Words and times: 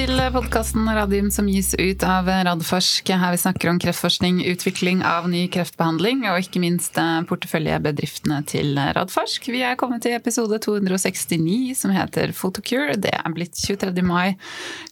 til 0.00 0.16
podkasten 0.32 0.86
Radium 0.96 1.26
som 1.34 1.48
gis 1.50 1.74
ut 1.76 2.04
av 2.08 2.24
Radforsk. 2.24 3.10
Her 3.20 3.34
vi 3.34 3.38
snakker 3.42 3.68
om 3.68 3.78
kreftforskning, 3.82 4.38
utvikling 4.48 5.02
av 5.04 5.26
ny 5.28 5.42
kreftbehandling 5.52 6.22
og 6.30 6.38
ikke 6.40 6.62
minst 6.62 6.96
eh, 6.96 7.18
porteføljebedriftene 7.28 8.38
til 8.48 8.78
Radforsk. 8.96 9.50
Vi 9.52 9.60
er 9.66 9.76
kommet 9.80 10.00
til 10.06 10.14
episode 10.16 10.56
269 10.64 11.74
som 11.76 11.92
heter 11.92 12.32
Photocure. 12.32 12.94
Det 12.96 13.12
er 13.12 13.34
blitt 13.34 13.58
23. 13.60 13.92
mai. 14.06 14.38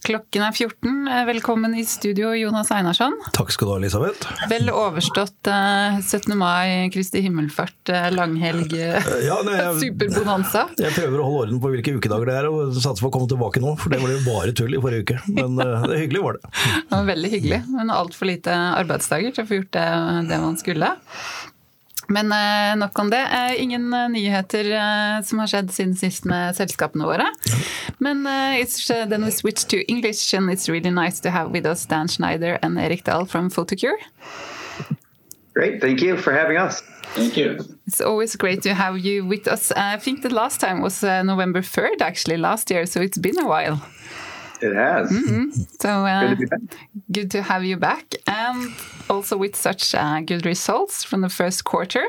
Klokken 0.04 0.44
er 0.44 0.52
14. 0.52 1.08
Velkommen 1.30 1.78
i 1.78 1.86
studio, 1.88 2.34
Jonas 2.36 2.74
Einarsson. 2.74 3.16
Takk 3.38 3.54
skal 3.54 3.70
du 3.70 3.72
ha, 3.72 3.78
Elisabeth. 3.80 4.28
Vel 4.52 4.68
overstått 4.74 5.48
17. 5.48 6.34
Eh, 6.34 6.36
mai, 6.36 6.92
Kristi 6.92 7.24
himmelfart, 7.24 7.94
eh, 7.94 8.10
langhelg, 8.12 8.76
ja, 8.76 9.40
nei, 9.46 9.56
jeg, 9.56 9.80
superbonanza. 9.86 10.68
Jeg 10.76 10.92
prøver 11.00 11.24
å 11.24 11.30
holde 11.30 11.46
orden 11.46 11.64
på 11.64 11.72
hvilke 11.78 11.96
ukedager 11.96 12.34
det 12.34 12.38
er 12.42 12.52
og 12.52 12.76
satser 12.76 13.06
på 13.06 13.08
å 13.08 13.16
komme 13.16 13.32
tilbake 13.32 13.64
nå. 13.64 13.72
for 13.80 13.94
det 13.94 14.02
var 14.04 14.12
jo 14.12 14.22
bare 14.28 14.56
tull 14.58 14.76
i 14.76 14.84
forrige 14.84 14.97
uke. 15.02 15.18
Men 15.26 15.58
uh, 15.60 15.84
det 15.88 15.98
hyggelig 16.04 16.22
var 16.24 16.38
det. 16.38 16.50
Det 16.88 16.96
var 16.96 17.06
veldig 17.12 17.30
hyggelig, 17.34 17.60
men 17.74 17.92
altfor 17.94 18.30
lite 18.30 18.54
arbeidsdager 18.54 19.34
til 19.34 19.44
å 19.44 19.48
få 19.48 19.60
gjort 19.60 19.72
det, 19.76 19.86
det 20.30 20.40
man 20.42 20.58
skulle. 20.60 20.90
Men 22.08 22.32
uh, 22.32 22.72
nok 22.80 22.98
om 23.02 23.12
det. 23.12 23.22
Uh, 23.32 23.54
ingen 23.62 23.90
nyheter 24.14 24.70
som 25.28 25.42
har 25.42 25.52
skjedd 25.52 25.72
siden 25.74 25.96
sist 25.98 26.28
med 26.28 26.56
selskapene 26.56 27.08
våre. 27.08 27.28
Men 27.98 28.24
then 28.24 29.24
we 29.24 29.32
switch 29.34 29.66
to 29.68 29.82
English, 29.88 30.34
and 30.34 30.50
it's 30.50 30.68
really 30.68 30.90
nice 30.90 31.20
to 31.20 31.30
have 31.30 31.50
with 31.50 31.66
us 31.66 31.86
Dan 31.86 32.08
Schneider 32.08 32.58
and 32.62 32.78
Erik 32.78 33.04
Dahl 33.04 33.26
from 33.26 33.50
Photocure. 33.50 33.98
Great, 35.54 35.80
thank 35.80 36.00
you 36.00 36.16
for 36.16 36.32
having 36.32 36.56
us. 36.56 36.82
Thank 37.14 37.36
you. 37.36 37.58
It's 37.86 38.00
always 38.00 38.36
great 38.36 38.62
to 38.62 38.74
have 38.74 38.98
you 38.98 39.24
with 39.24 39.48
us. 39.48 39.72
I 39.72 39.96
think 39.96 40.22
the 40.22 40.28
last 40.28 40.60
time 40.60 40.82
was 40.82 41.02
uh, 41.02 41.22
November 41.22 41.62
3rd, 41.62 42.00
actually, 42.00 42.36
last 42.36 42.70
year, 42.70 42.86
so 42.86 43.00
it's 43.00 43.18
been 43.18 43.38
a 43.38 43.48
while. 43.48 43.80
It 44.60 44.74
has. 44.74 45.10
Mm 45.10 45.24
-hmm. 45.28 45.66
So 45.82 45.88
uh, 45.88 46.34
good, 46.34 46.48
to 46.50 46.56
good, 47.06 47.30
to 47.30 47.42
have 47.42 47.64
you 47.64 47.78
back, 47.78 48.04
and 48.24 48.70
also 49.08 49.38
with 49.38 49.56
such 49.56 49.94
uh, 49.94 50.20
good 50.24 50.44
results 50.44 51.04
from 51.04 51.20
the 51.22 51.28
first 51.28 51.62
quarter. 51.62 52.04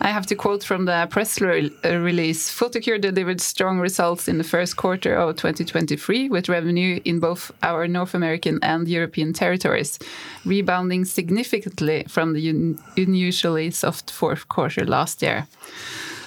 I 0.00 0.08
have 0.08 0.26
to 0.26 0.34
quote 0.34 0.66
from 0.66 0.86
the 0.86 1.06
press 1.10 1.40
re 1.40 1.70
release: 1.82 2.52
Photocure 2.58 2.98
delivered 2.98 3.40
strong 3.40 3.82
results 3.82 4.28
in 4.28 4.38
the 4.38 4.48
first 4.48 4.76
quarter 4.76 5.14
of 5.16 5.36
2023, 5.36 6.28
with 6.28 6.48
revenue 6.48 7.00
in 7.04 7.20
both 7.20 7.50
our 7.62 7.88
North 7.88 8.14
American 8.14 8.58
and 8.62 8.88
European 8.88 9.32
territories 9.32 9.98
rebounding 10.44 11.04
significantly 11.06 12.04
from 12.08 12.34
the 12.34 12.48
un 12.48 12.78
unusually 12.96 13.70
soft 13.70 14.10
fourth 14.10 14.44
quarter 14.48 14.84
last 14.86 15.22
year. 15.22 15.46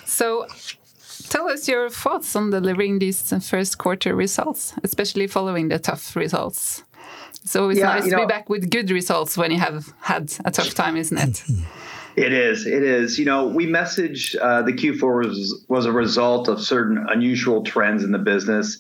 So 0.06 0.46
Tell 1.30 1.50
us 1.50 1.68
your 1.68 1.90
thoughts 1.90 2.36
on 2.36 2.50
delivering 2.52 3.00
these 3.00 3.34
first 3.48 3.78
quarter 3.78 4.16
results, 4.16 4.74
especially 4.84 5.28
following 5.28 5.70
the 5.70 5.80
tough 5.80 6.16
results. 6.16 6.84
So 7.44 7.70
It's 7.70 7.80
yeah, 7.80 7.88
nice 7.88 8.06
to 8.06 8.12
know, 8.12 8.22
be 8.22 8.26
back 8.26 8.50
with 8.50 8.72
good 8.72 8.90
results 8.90 9.38
when 9.38 9.52
you 9.52 9.60
have 9.60 9.94
had 10.02 10.34
a 10.46 10.52
tough 10.52 10.74
time, 10.74 10.98
isn't 10.98 11.18
it? 11.18 11.44
It 12.16 12.32
is. 12.32 12.66
It 12.66 12.82
is. 12.82 13.20
You 13.20 13.26
know, 13.26 13.48
we 13.48 13.68
messaged 13.68 14.36
uh, 14.42 14.62
the 14.62 14.72
Q4 14.72 15.28
was 15.28 15.66
was 15.68 15.86
a 15.86 15.92
result 15.92 16.48
of 16.48 16.62
certain 16.62 17.06
unusual 17.10 17.64
trends 17.64 18.04
in 18.04 18.12
the 18.12 18.20
business. 18.20 18.80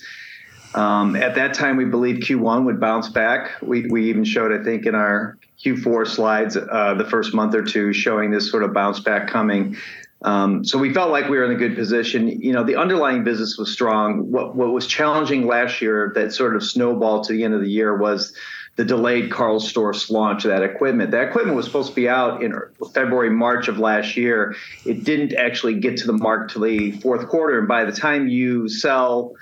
Um, 0.74 1.16
at 1.16 1.36
that 1.36 1.54
time, 1.54 1.78
we 1.78 1.86
believed 1.86 2.24
Q1 2.24 2.66
would 2.66 2.80
bounce 2.80 3.08
back. 3.08 3.52
We, 3.62 3.88
we 3.88 4.10
even 4.10 4.26
showed, 4.26 4.52
I 4.52 4.62
think, 4.64 4.86
in 4.86 4.94
our 4.94 5.38
Q4 5.64 6.06
slides, 6.06 6.58
uh, 6.58 6.96
the 6.96 7.06
first 7.06 7.34
month 7.34 7.56
or 7.56 7.64
two, 7.64 7.94
showing 7.94 8.30
this 8.32 8.52
sort 8.52 8.64
of 8.64 8.74
bounce 8.74 9.00
back 9.00 9.30
coming. 9.30 9.78
Um, 10.22 10.64
so 10.66 10.78
we 10.78 10.94
felt 10.94 11.12
like 11.12 11.30
we 11.30 11.38
were 11.38 11.46
in 11.46 11.52
a 11.52 11.60
good 11.60 11.76
position. 11.76 12.28
You 12.28 12.54
know, 12.54 12.64
the 12.64 12.78
underlying 12.78 13.24
business 13.24 13.58
was 13.58 13.72
strong. 13.72 14.32
What 14.32 14.56
what 14.56 14.72
was 14.72 14.88
challenging 14.88 15.46
last 15.46 15.82
year 15.82 16.12
that 16.16 16.34
sort 16.34 16.56
of 16.56 16.64
snowballed 16.64 17.26
to 17.26 17.34
the 17.34 17.44
end 17.44 17.54
of 17.54 17.62
the 17.62 17.70
year 17.70 17.96
was 17.96 18.36
the 18.76 18.86
delayed 18.86 19.32
Karl 19.32 19.60
Storz 19.60 20.10
launch 20.10 20.44
of 20.46 20.52
that 20.52 20.64
equipment. 20.64 21.12
That 21.12 21.30
equipment 21.30 21.56
was 21.56 21.66
supposed 21.66 21.90
to 21.90 21.96
be 21.96 22.10
out 22.10 22.44
in 22.44 22.54
February, 22.94 23.30
March 23.30 23.68
of 23.68 23.80
last 23.80 24.18
year. 24.18 24.56
It 24.86 25.04
didn't 25.04 25.34
actually 25.34 25.80
get 25.80 25.98
to 25.98 26.08
the 26.08 26.14
market 26.14 26.54
till 26.54 26.64
the 26.64 26.92
fourth 26.92 27.28
quarter, 27.28 27.60
and 27.60 27.68
by 27.68 27.86
the 27.86 27.94
time 27.94 28.28
you 28.28 28.68
sell, 28.68 29.34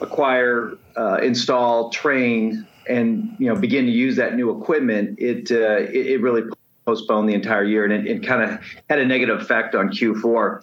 acquire, 0.00 0.72
uh, 0.96 1.18
install, 1.22 1.90
train, 1.90 2.66
and 2.88 3.36
you 3.38 3.48
know 3.52 3.56
begin 3.56 3.84
to 3.84 3.92
use 3.92 4.16
that 4.16 4.34
new 4.34 4.50
equipment, 4.58 5.18
it 5.18 5.50
uh, 5.50 5.82
it, 5.82 6.06
it 6.06 6.20
really 6.22 6.42
postponed 6.88 7.28
the 7.28 7.34
entire 7.34 7.64
year, 7.64 7.84
and 7.84 7.92
it, 7.92 8.06
it 8.06 8.26
kind 8.26 8.42
of 8.42 8.58
had 8.88 8.98
a 8.98 9.04
negative 9.04 9.42
effect 9.42 9.74
on 9.74 9.90
Q4. 9.90 10.62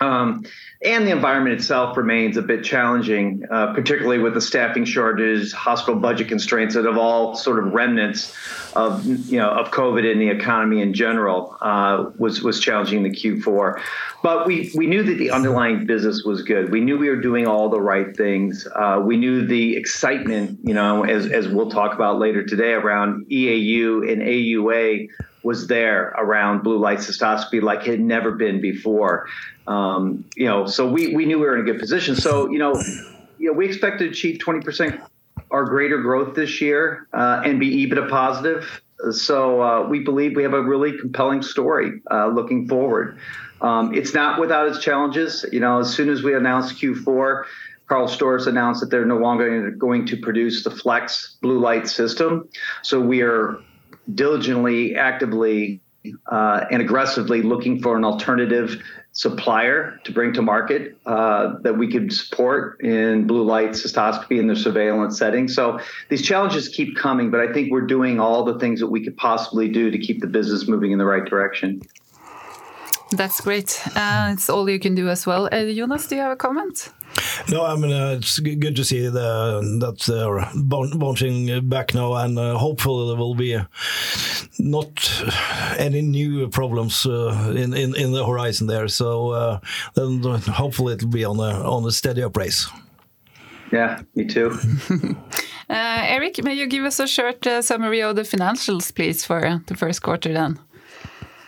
Um, 0.00 0.44
and 0.84 1.06
the 1.06 1.10
environment 1.10 1.56
itself 1.56 1.96
remains 1.96 2.36
a 2.36 2.42
bit 2.42 2.62
challenging, 2.62 3.44
uh, 3.50 3.72
particularly 3.72 4.20
with 4.20 4.34
the 4.34 4.40
staffing 4.40 4.84
shortages, 4.84 5.52
hospital 5.52 5.98
budget 5.98 6.28
constraints 6.28 6.76
that 6.76 6.84
have 6.84 6.98
all 6.98 7.34
sort 7.34 7.58
of 7.58 7.72
remnants 7.72 8.32
of 8.76 9.04
you 9.04 9.38
know 9.38 9.50
of 9.50 9.72
COVID 9.72 10.08
in 10.08 10.20
the 10.20 10.28
economy 10.28 10.82
in 10.82 10.94
general 10.94 11.56
uh, 11.60 12.10
was 12.16 12.42
was 12.42 12.60
challenging 12.60 13.02
the 13.02 13.10
Q4. 13.10 13.80
But 14.22 14.46
we 14.46 14.70
we 14.76 14.86
knew 14.86 15.02
that 15.02 15.18
the 15.18 15.32
underlying 15.32 15.84
business 15.84 16.22
was 16.22 16.42
good. 16.42 16.70
We 16.70 16.80
knew 16.80 16.96
we 16.96 17.08
were 17.08 17.20
doing 17.20 17.48
all 17.48 17.68
the 17.68 17.80
right 17.80 18.16
things. 18.16 18.68
Uh, 18.72 19.02
we 19.04 19.16
knew 19.16 19.46
the 19.46 19.76
excitement, 19.76 20.60
you 20.62 20.74
know, 20.74 21.04
as 21.04 21.26
as 21.26 21.48
we'll 21.48 21.70
talk 21.70 21.94
about 21.94 22.20
later 22.20 22.44
today 22.44 22.72
around 22.72 23.26
EAU 23.30 24.12
and 24.12 24.22
AUA 24.22 25.08
was 25.48 25.66
there 25.66 26.08
around 26.18 26.62
blue 26.62 26.78
light 26.78 26.98
cystoscopy 26.98 27.62
like 27.62 27.80
it 27.88 27.92
had 27.92 28.00
never 28.00 28.32
been 28.32 28.60
before. 28.60 29.26
Um, 29.66 30.26
you 30.36 30.44
know, 30.44 30.66
so 30.66 30.86
we, 30.86 31.16
we 31.16 31.24
knew 31.24 31.38
we 31.38 31.46
were 31.46 31.54
in 31.54 31.62
a 31.62 31.64
good 31.64 31.80
position. 31.80 32.16
So, 32.16 32.50
you 32.50 32.58
know, 32.58 32.74
you 33.38 33.50
know, 33.50 33.54
we 33.54 33.64
expect 33.64 34.00
to 34.00 34.08
achieve 34.10 34.40
20% 34.40 35.02
or 35.48 35.64
greater 35.64 36.02
growth 36.02 36.34
this 36.34 36.60
year 36.60 37.08
uh, 37.14 37.40
and 37.46 37.58
be 37.58 37.86
EBITDA 37.86 38.10
positive. 38.10 38.82
So 39.10 39.62
uh, 39.62 39.88
we 39.88 40.00
believe 40.00 40.36
we 40.36 40.42
have 40.42 40.52
a 40.52 40.60
really 40.60 40.98
compelling 40.98 41.40
story 41.40 42.02
uh, 42.10 42.26
looking 42.26 42.68
forward. 42.68 43.18
Um, 43.62 43.94
it's 43.94 44.12
not 44.12 44.38
without 44.38 44.68
its 44.68 44.80
challenges. 44.80 45.46
You 45.50 45.60
know, 45.60 45.78
as 45.78 45.94
soon 45.94 46.10
as 46.10 46.22
we 46.22 46.34
announced 46.34 46.76
Q4, 46.76 47.44
Karl 47.86 48.06
Storz 48.06 48.46
announced 48.46 48.82
that 48.82 48.90
they're 48.90 49.06
no 49.06 49.16
longer 49.16 49.70
going 49.70 50.04
to 50.08 50.18
produce 50.18 50.62
the 50.62 50.70
Flex 50.70 51.38
blue 51.40 51.58
light 51.58 51.88
system. 51.88 52.50
So 52.82 53.00
we 53.00 53.22
are 53.22 53.62
diligently, 54.14 54.96
actively, 54.96 55.80
uh, 56.26 56.64
and 56.70 56.80
aggressively 56.80 57.42
looking 57.42 57.82
for 57.82 57.96
an 57.96 58.04
alternative 58.04 58.82
supplier 59.12 59.98
to 60.04 60.12
bring 60.12 60.32
to 60.32 60.42
market 60.42 60.96
uh, 61.06 61.54
that 61.62 61.76
we 61.76 61.90
could 61.90 62.12
support 62.12 62.80
in 62.82 63.26
blue 63.26 63.42
light 63.42 63.70
cystoscopy 63.70 64.38
in 64.38 64.46
the 64.46 64.54
surveillance 64.54 65.18
setting. 65.18 65.48
So 65.48 65.80
these 66.08 66.22
challenges 66.22 66.68
keep 66.68 66.96
coming, 66.96 67.30
but 67.30 67.40
I 67.40 67.52
think 67.52 67.72
we're 67.72 67.86
doing 67.86 68.20
all 68.20 68.44
the 68.44 68.58
things 68.58 68.80
that 68.80 68.86
we 68.86 69.02
could 69.02 69.16
possibly 69.16 69.68
do 69.68 69.90
to 69.90 69.98
keep 69.98 70.20
the 70.20 70.28
business 70.28 70.68
moving 70.68 70.92
in 70.92 70.98
the 70.98 71.04
right 71.04 71.24
direction. 71.24 71.82
That's 73.10 73.40
great. 73.40 73.80
Uh, 73.96 74.30
it's 74.34 74.50
all 74.50 74.68
you 74.68 74.78
can 74.78 74.94
do 74.94 75.08
as 75.08 75.26
well. 75.26 75.48
Uh, 75.50 75.72
Jonas, 75.72 76.06
do 76.06 76.16
you 76.16 76.20
have 76.20 76.32
a 76.32 76.36
comment? 76.36 76.90
No, 77.50 77.64
I 77.64 77.76
mean 77.76 77.92
uh, 77.92 78.16
it's 78.18 78.38
good 78.38 78.76
to 78.76 78.84
see 78.84 79.08
the, 79.08 79.60
that 79.80 80.00
they're 80.06 80.48
bouncing 80.54 81.68
back 81.68 81.94
now, 81.94 82.14
and 82.14 82.38
uh, 82.38 82.58
hopefully 82.58 83.08
there 83.08 83.16
will 83.16 83.34
be 83.34 83.58
not 84.58 85.24
any 85.78 86.02
new 86.02 86.48
problems 86.48 87.06
uh, 87.06 87.52
in, 87.56 87.74
in 87.74 87.94
in 87.94 88.12
the 88.12 88.24
horizon 88.24 88.66
there. 88.66 88.88
So 88.88 89.30
uh, 89.30 89.60
then 89.94 90.22
hopefully 90.22 90.94
it'll 90.94 91.08
be 91.08 91.24
on 91.24 91.38
a 91.38 91.62
on 91.68 91.86
a 91.86 91.90
steady 91.90 92.22
up 92.22 92.36
race. 92.36 92.68
Yeah, 93.72 94.02
me 94.14 94.24
too. 94.24 94.58
Uh, 95.70 96.00
Erik, 96.08 96.42
may 96.42 96.54
you 96.54 96.66
give 96.66 96.84
us 96.84 96.98
a 96.98 97.06
short 97.06 97.46
uh, 97.46 97.60
summary 97.60 98.00
of 98.00 98.16
the 98.16 98.22
financials, 98.22 98.94
please, 98.94 99.22
for 99.22 99.62
the 99.66 99.76
first 99.76 100.00
quarter 100.00 100.32
then? 100.32 100.58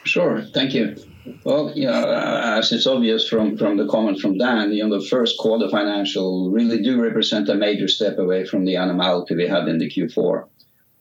Sure, 0.04 0.42
thank 0.54 0.74
you. 0.74 0.96
Well, 1.44 1.72
yeah, 1.74 1.90
uh, 1.90 2.58
as 2.58 2.72
it's 2.72 2.86
obvious 2.86 3.28
from, 3.28 3.56
from 3.56 3.76
the 3.76 3.86
comment 3.86 4.18
from 4.18 4.38
Dan, 4.38 4.72
you 4.72 4.86
know, 4.86 4.98
the 4.98 5.06
first 5.06 5.38
quarter 5.38 5.68
financial 5.68 6.50
really 6.50 6.82
do 6.82 7.00
represent 7.00 7.48
a 7.48 7.54
major 7.54 7.88
step 7.88 8.18
away 8.18 8.44
from 8.44 8.64
the 8.64 8.76
anomaly 8.76 9.26
we 9.36 9.46
had 9.46 9.68
in 9.68 9.78
the 9.78 9.90
Q4. 9.90 10.46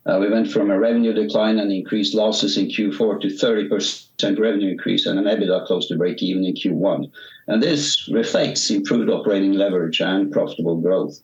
Uh, 0.05 0.17
we 0.19 0.29
went 0.29 0.51
from 0.51 0.71
a 0.71 0.79
revenue 0.79 1.13
decline 1.13 1.59
and 1.59 1.71
increased 1.71 2.13
losses 2.13 2.57
in 2.57 2.67
Q4 2.67 3.21
to 3.21 3.27
30% 3.27 4.39
revenue 4.39 4.71
increase 4.71 5.05
and 5.05 5.19
an 5.19 5.25
EBITDA 5.25 5.65
close 5.65 5.87
to 5.87 5.97
break 5.97 6.21
even 6.21 6.45
in 6.45 6.53
Q1. 6.53 7.11
And 7.47 7.61
this 7.61 8.07
reflects 8.09 8.69
improved 8.69 9.09
operating 9.09 9.53
leverage 9.53 10.01
and 10.01 10.31
profitable 10.31 10.77
growth. 10.81 11.19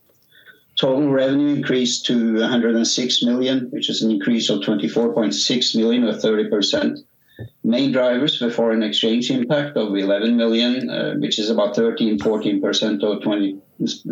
Total 0.77 1.10
revenue 1.10 1.56
increased 1.56 2.06
to 2.07 2.36
106 2.36 3.24
million, 3.24 3.68
which 3.72 3.89
is 3.89 4.01
an 4.01 4.12
increase 4.12 4.50
of 4.50 4.60
24.6 4.60 5.75
million 5.75 6.04
or 6.04 6.13
30%. 6.13 6.98
Main 7.63 7.91
drivers 7.91 8.39
were 8.39 8.49
foreign 8.49 8.83
exchange 8.83 9.29
impact 9.29 9.75
of 9.77 9.95
11 9.95 10.37
million, 10.37 10.89
uh, 10.89 11.15
which 11.15 11.39
is 11.39 11.49
about 11.49 11.75
13, 11.75 12.19
14% 12.19 13.03
of 13.03 13.21
20, 13.23 13.59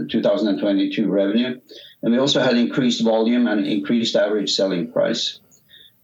2022 0.09 1.09
revenue. 1.09 1.59
And 2.01 2.11
we 2.11 2.19
also 2.19 2.41
had 2.41 2.57
increased 2.57 3.03
volume 3.03 3.47
and 3.47 3.65
increased 3.65 4.15
average 4.15 4.51
selling 4.51 4.91
price. 4.91 5.39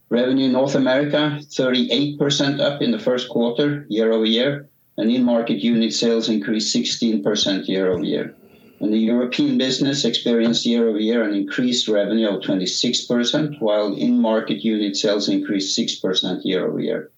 Revenue 0.08 0.46
in 0.46 0.52
North 0.52 0.74
America, 0.74 1.38
38% 1.40 2.60
up 2.60 2.82
in 2.82 2.90
the 2.90 2.98
first 2.98 3.28
quarter, 3.28 3.86
year 3.88 4.12
over 4.12 4.24
year, 4.24 4.68
and 4.96 5.10
in 5.10 5.22
market 5.22 5.58
unit 5.58 5.92
sales 5.92 6.28
increased 6.28 6.74
16% 6.74 7.68
year 7.68 7.92
over 7.92 8.02
year. 8.02 8.34
And 8.80 8.92
the 8.92 8.98
European 8.98 9.58
business 9.58 10.06
experienced 10.06 10.64
year-over-year 10.64 11.22
an 11.22 11.34
increased 11.34 11.86
revenue 11.86 12.28
of 12.28 12.40
26%, 12.40 13.60
while 13.60 13.94
in-market 13.94 14.64
unit 14.64 14.96
sales 14.96 15.28
increased 15.28 15.78
6% 15.78 16.40
year-over-year. 16.44 17.10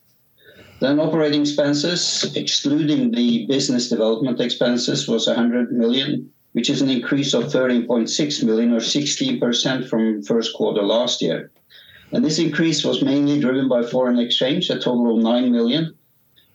Then 0.80 0.98
operating 0.98 1.42
expenses, 1.42 2.32
excluding 2.34 3.12
the 3.12 3.46
business 3.46 3.88
development 3.88 4.40
expenses, 4.40 5.06
was 5.06 5.28
100 5.28 5.70
million, 5.70 6.28
which 6.52 6.68
is 6.68 6.82
an 6.82 6.90
increase 6.90 7.32
of 7.32 7.44
13.6 7.44 8.44
million 8.44 8.72
or 8.72 8.80
16% 8.80 9.88
from 9.88 10.22
first 10.24 10.52
quarter 10.54 10.82
last 10.82 11.22
year. 11.22 11.52
And 12.10 12.24
this 12.24 12.40
increase 12.40 12.84
was 12.84 13.02
mainly 13.02 13.38
driven 13.38 13.68
by 13.68 13.84
foreign 13.84 14.18
exchange, 14.18 14.68
a 14.68 14.74
total 14.74 15.16
of 15.16 15.22
9 15.22 15.52
million, 15.52 15.94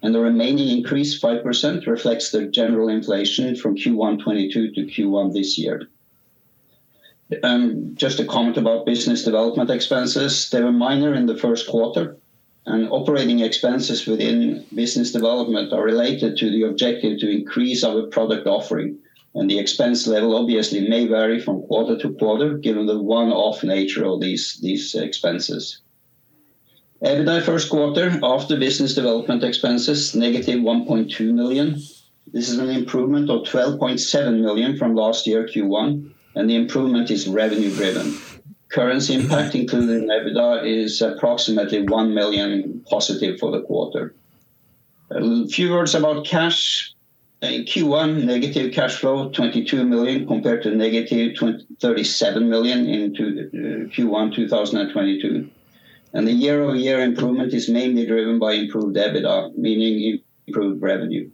and 0.02 0.14
the 0.14 0.20
remaining 0.20 0.70
increase, 0.70 1.20
5%, 1.20 1.88
reflects 1.88 2.32
the 2.32 2.46
general 2.46 2.88
inflation 2.88 3.56
from 3.56 3.76
Q1 3.76 4.20
2022 4.20 4.72
to 4.74 4.82
Q1 4.86 5.34
this 5.34 5.58
year. 5.58 5.88
Um, 7.44 7.96
just 7.96 8.20
a 8.20 8.26
comment 8.26 8.58
about 8.58 8.86
business 8.86 9.24
development 9.24 9.70
expenses. 9.70 10.50
They 10.50 10.62
were 10.62 10.72
minor 10.72 11.14
in 11.14 11.26
the 11.26 11.36
first 11.36 11.68
quarter, 11.68 12.16
and 12.66 12.90
operating 12.92 13.40
expenses 13.40 14.06
within 14.06 14.66
business 14.74 15.12
development 15.12 15.74
are 15.74 15.84
related 15.84 16.38
to 16.38 16.50
the 16.50 16.64
objective 16.64 17.20
to 17.20 17.30
increase 17.30 17.84
our 17.84 18.04
product 18.04 18.48
offering, 18.48 18.98
and 19.36 19.50
the 19.50 19.60
expense 19.60 20.08
level 20.08 20.36
obviously 20.36 20.88
may 20.88 21.06
vary 21.06 21.40
from 21.40 21.64
quarter 21.64 21.98
to 21.98 22.14
quarter, 22.14 22.58
given 22.58 22.86
the 22.86 23.02
one-off 23.02 23.64
nature 23.64 24.06
of 24.06 24.22
these, 24.22 24.60
these 24.62 24.96
expenses. 24.96 25.82
EBITDA 27.04 27.44
first 27.44 27.70
quarter, 27.70 28.20
after 28.24 28.58
business 28.58 28.96
development 28.96 29.44
expenses, 29.44 30.16
negative 30.16 30.62
1.2 30.62 31.32
million. 31.32 31.76
This 32.34 32.50
is 32.50 32.58
an 32.58 32.70
improvement 32.70 33.30
of 33.30 33.44
12.7 33.44 34.40
million 34.42 34.76
from 34.78 34.96
last 34.96 35.28
year, 35.28 35.44
Q1, 35.46 36.12
and 36.34 36.50
the 36.50 36.56
improvement 36.56 37.12
is 37.12 37.28
revenue 37.28 37.74
driven. 37.76 38.18
Currency 38.70 39.14
impact, 39.14 39.54
including 39.54 40.10
EBITDA, 40.10 40.66
is 40.66 41.00
approximately 41.02 41.84
1 41.84 42.14
million 42.16 42.84
positive 42.90 43.40
for 43.40 43.52
the 43.52 43.62
quarter. 43.62 44.16
A 45.12 45.48
few 45.48 45.72
words 45.74 45.94
about 45.94 46.26
cash. 46.26 46.94
In 47.44 47.66
Q1, 47.66 48.24
negative 48.24 48.74
cash 48.74 48.96
flow, 48.96 49.30
22 49.30 49.86
million, 49.86 50.26
compared 50.26 50.64
to 50.64 50.72
negative 50.72 51.38
37 51.80 52.50
million 52.50 52.88
in 52.88 53.12
uh, 53.12 53.88
Q1 53.94 54.34
2022. 54.34 55.48
And 56.14 56.28
the 56.28 56.34
year-over-year 56.34 57.02
improvement 57.02 57.54
is 57.54 57.70
mainly 57.70 58.06
driven 58.06 58.40
by 58.40 58.54
improved 58.54 58.96
EBITDA, 58.96 59.58
meaning 59.58 60.20
improved 60.48 60.82
revenue. 60.82 61.30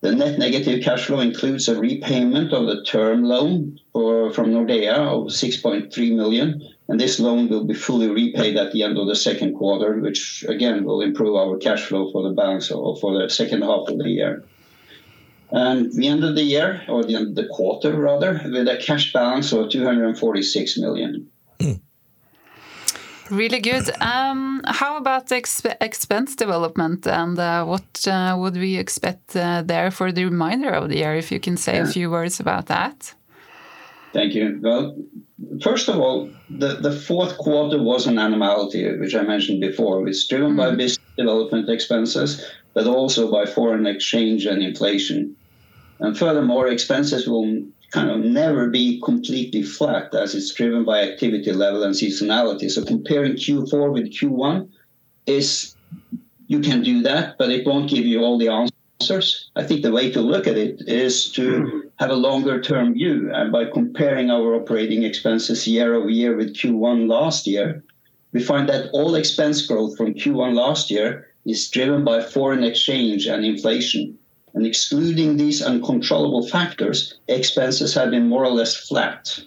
The 0.00 0.14
net 0.14 0.38
negative 0.38 0.82
cash 0.82 1.04
flow 1.04 1.20
includes 1.20 1.68
a 1.68 1.78
repayment 1.78 2.54
of 2.54 2.66
the 2.66 2.82
term 2.84 3.22
loan 3.22 3.78
from 3.92 4.52
Nordea 4.52 4.94
of 4.94 5.26
6.3 5.26 6.16
million, 6.16 6.66
and 6.88 6.98
this 6.98 7.20
loan 7.20 7.48
will 7.48 7.64
be 7.64 7.74
fully 7.74 8.08
repaid 8.08 8.56
at 8.56 8.72
the 8.72 8.82
end 8.82 8.96
of 8.96 9.06
the 9.06 9.14
second 9.14 9.54
quarter, 9.56 10.00
which 10.00 10.42
again, 10.48 10.84
will 10.84 11.02
improve 11.02 11.36
our 11.36 11.58
cash 11.58 11.84
flow 11.84 12.10
for 12.10 12.22
the 12.22 12.34
balance 12.34 12.70
or 12.70 12.96
for 12.96 13.20
the 13.20 13.28
second 13.28 13.60
half 13.60 13.88
of 13.88 13.98
the 13.98 14.08
year. 14.08 14.42
And 15.52 15.92
the 15.92 16.08
end 16.08 16.24
of 16.24 16.34
the 16.34 16.44
year, 16.44 16.82
or 16.88 17.04
the 17.04 17.16
end 17.16 17.28
of 17.28 17.34
the 17.34 17.48
quarter 17.48 17.92
rather, 17.92 18.40
with 18.44 18.68
a 18.68 18.78
cash 18.78 19.12
balance 19.12 19.52
of 19.52 19.68
246 19.68 20.78
million. 20.78 21.28
Really 23.30 23.60
good. 23.60 23.90
Um, 24.00 24.62
how 24.66 24.96
about 24.96 25.28
the 25.28 25.36
expense 25.80 26.34
development, 26.34 27.06
and 27.06 27.38
uh, 27.38 27.64
what 27.64 28.06
uh, 28.08 28.36
would 28.38 28.56
we 28.56 28.76
expect 28.76 29.36
uh, 29.36 29.62
there 29.62 29.90
for 29.90 30.10
the 30.10 30.24
remainder 30.24 30.70
of 30.70 30.88
the 30.88 30.96
year? 30.96 31.14
If 31.14 31.30
you 31.30 31.38
can 31.38 31.56
say 31.56 31.78
a 31.78 31.86
few 31.86 32.10
words 32.10 32.40
about 32.40 32.66
that. 32.66 33.14
Thank 34.12 34.34
you. 34.34 34.58
Well, 34.60 34.96
first 35.62 35.88
of 35.88 35.96
all, 36.00 36.28
the 36.48 36.76
the 36.76 36.92
fourth 36.92 37.38
quarter 37.38 37.80
was 37.80 38.06
an 38.06 38.18
anomaly, 38.18 38.98
which 38.98 39.14
I 39.14 39.22
mentioned 39.22 39.60
before. 39.60 40.08
It's 40.08 40.26
driven 40.26 40.56
by 40.56 40.70
hmm. 40.70 40.76
business 40.76 41.06
development 41.16 41.68
expenses, 41.68 42.44
but 42.74 42.86
also 42.86 43.30
by 43.30 43.46
foreign 43.46 43.86
exchange 43.86 44.46
and 44.46 44.62
inflation. 44.62 45.36
And 46.00 46.18
furthermore, 46.18 46.66
expenses 46.66 47.28
will 47.28 47.62
kind 47.90 48.10
of 48.10 48.20
never 48.20 48.68
be 48.68 49.00
completely 49.04 49.62
flat, 49.62 50.14
as 50.14 50.34
it's 50.34 50.52
driven 50.54 50.84
by 50.84 51.02
activity 51.02 51.52
level 51.52 51.82
and 51.82 51.94
seasonality. 51.94 52.70
So 52.70 52.84
comparing 52.84 53.34
Q4 53.34 53.92
with 53.92 54.12
Q1 54.12 54.68
is... 55.26 55.74
You 56.46 56.58
can 56.58 56.82
do 56.82 57.00
that, 57.02 57.38
but 57.38 57.50
it 57.50 57.64
won't 57.64 57.88
give 57.88 58.04
you 58.04 58.24
all 58.24 58.36
the 58.36 58.48
answers. 58.48 59.50
I 59.54 59.62
think 59.62 59.82
the 59.82 59.92
way 59.92 60.10
to 60.10 60.20
look 60.20 60.48
at 60.48 60.56
it 60.56 60.82
is 60.88 61.30
to 61.32 61.88
have 62.00 62.10
a 62.10 62.14
longer 62.14 62.60
term 62.60 62.94
view, 62.94 63.30
and 63.32 63.52
by 63.52 63.66
comparing 63.66 64.32
our 64.32 64.56
operating 64.56 65.04
expenses 65.04 65.68
year-over-year 65.68 66.36
with 66.36 66.56
Q1 66.56 67.08
last 67.08 67.46
year, 67.46 67.84
we 68.32 68.42
find 68.42 68.68
that 68.68 68.90
all 68.92 69.14
expense 69.14 69.64
growth 69.64 69.96
from 69.96 70.14
Q1 70.14 70.54
last 70.54 70.90
year 70.90 71.28
is 71.46 71.70
driven 71.70 72.04
by 72.04 72.20
foreign 72.20 72.64
exchange 72.64 73.26
and 73.26 73.44
inflation. 73.44 74.18
And 74.54 74.66
excluding 74.66 75.36
these 75.36 75.62
uncontrollable 75.62 76.46
factors, 76.48 77.14
expenses 77.28 77.94
have 77.94 78.10
been 78.10 78.28
more 78.28 78.44
or 78.44 78.50
less 78.50 78.74
flat. 78.74 79.40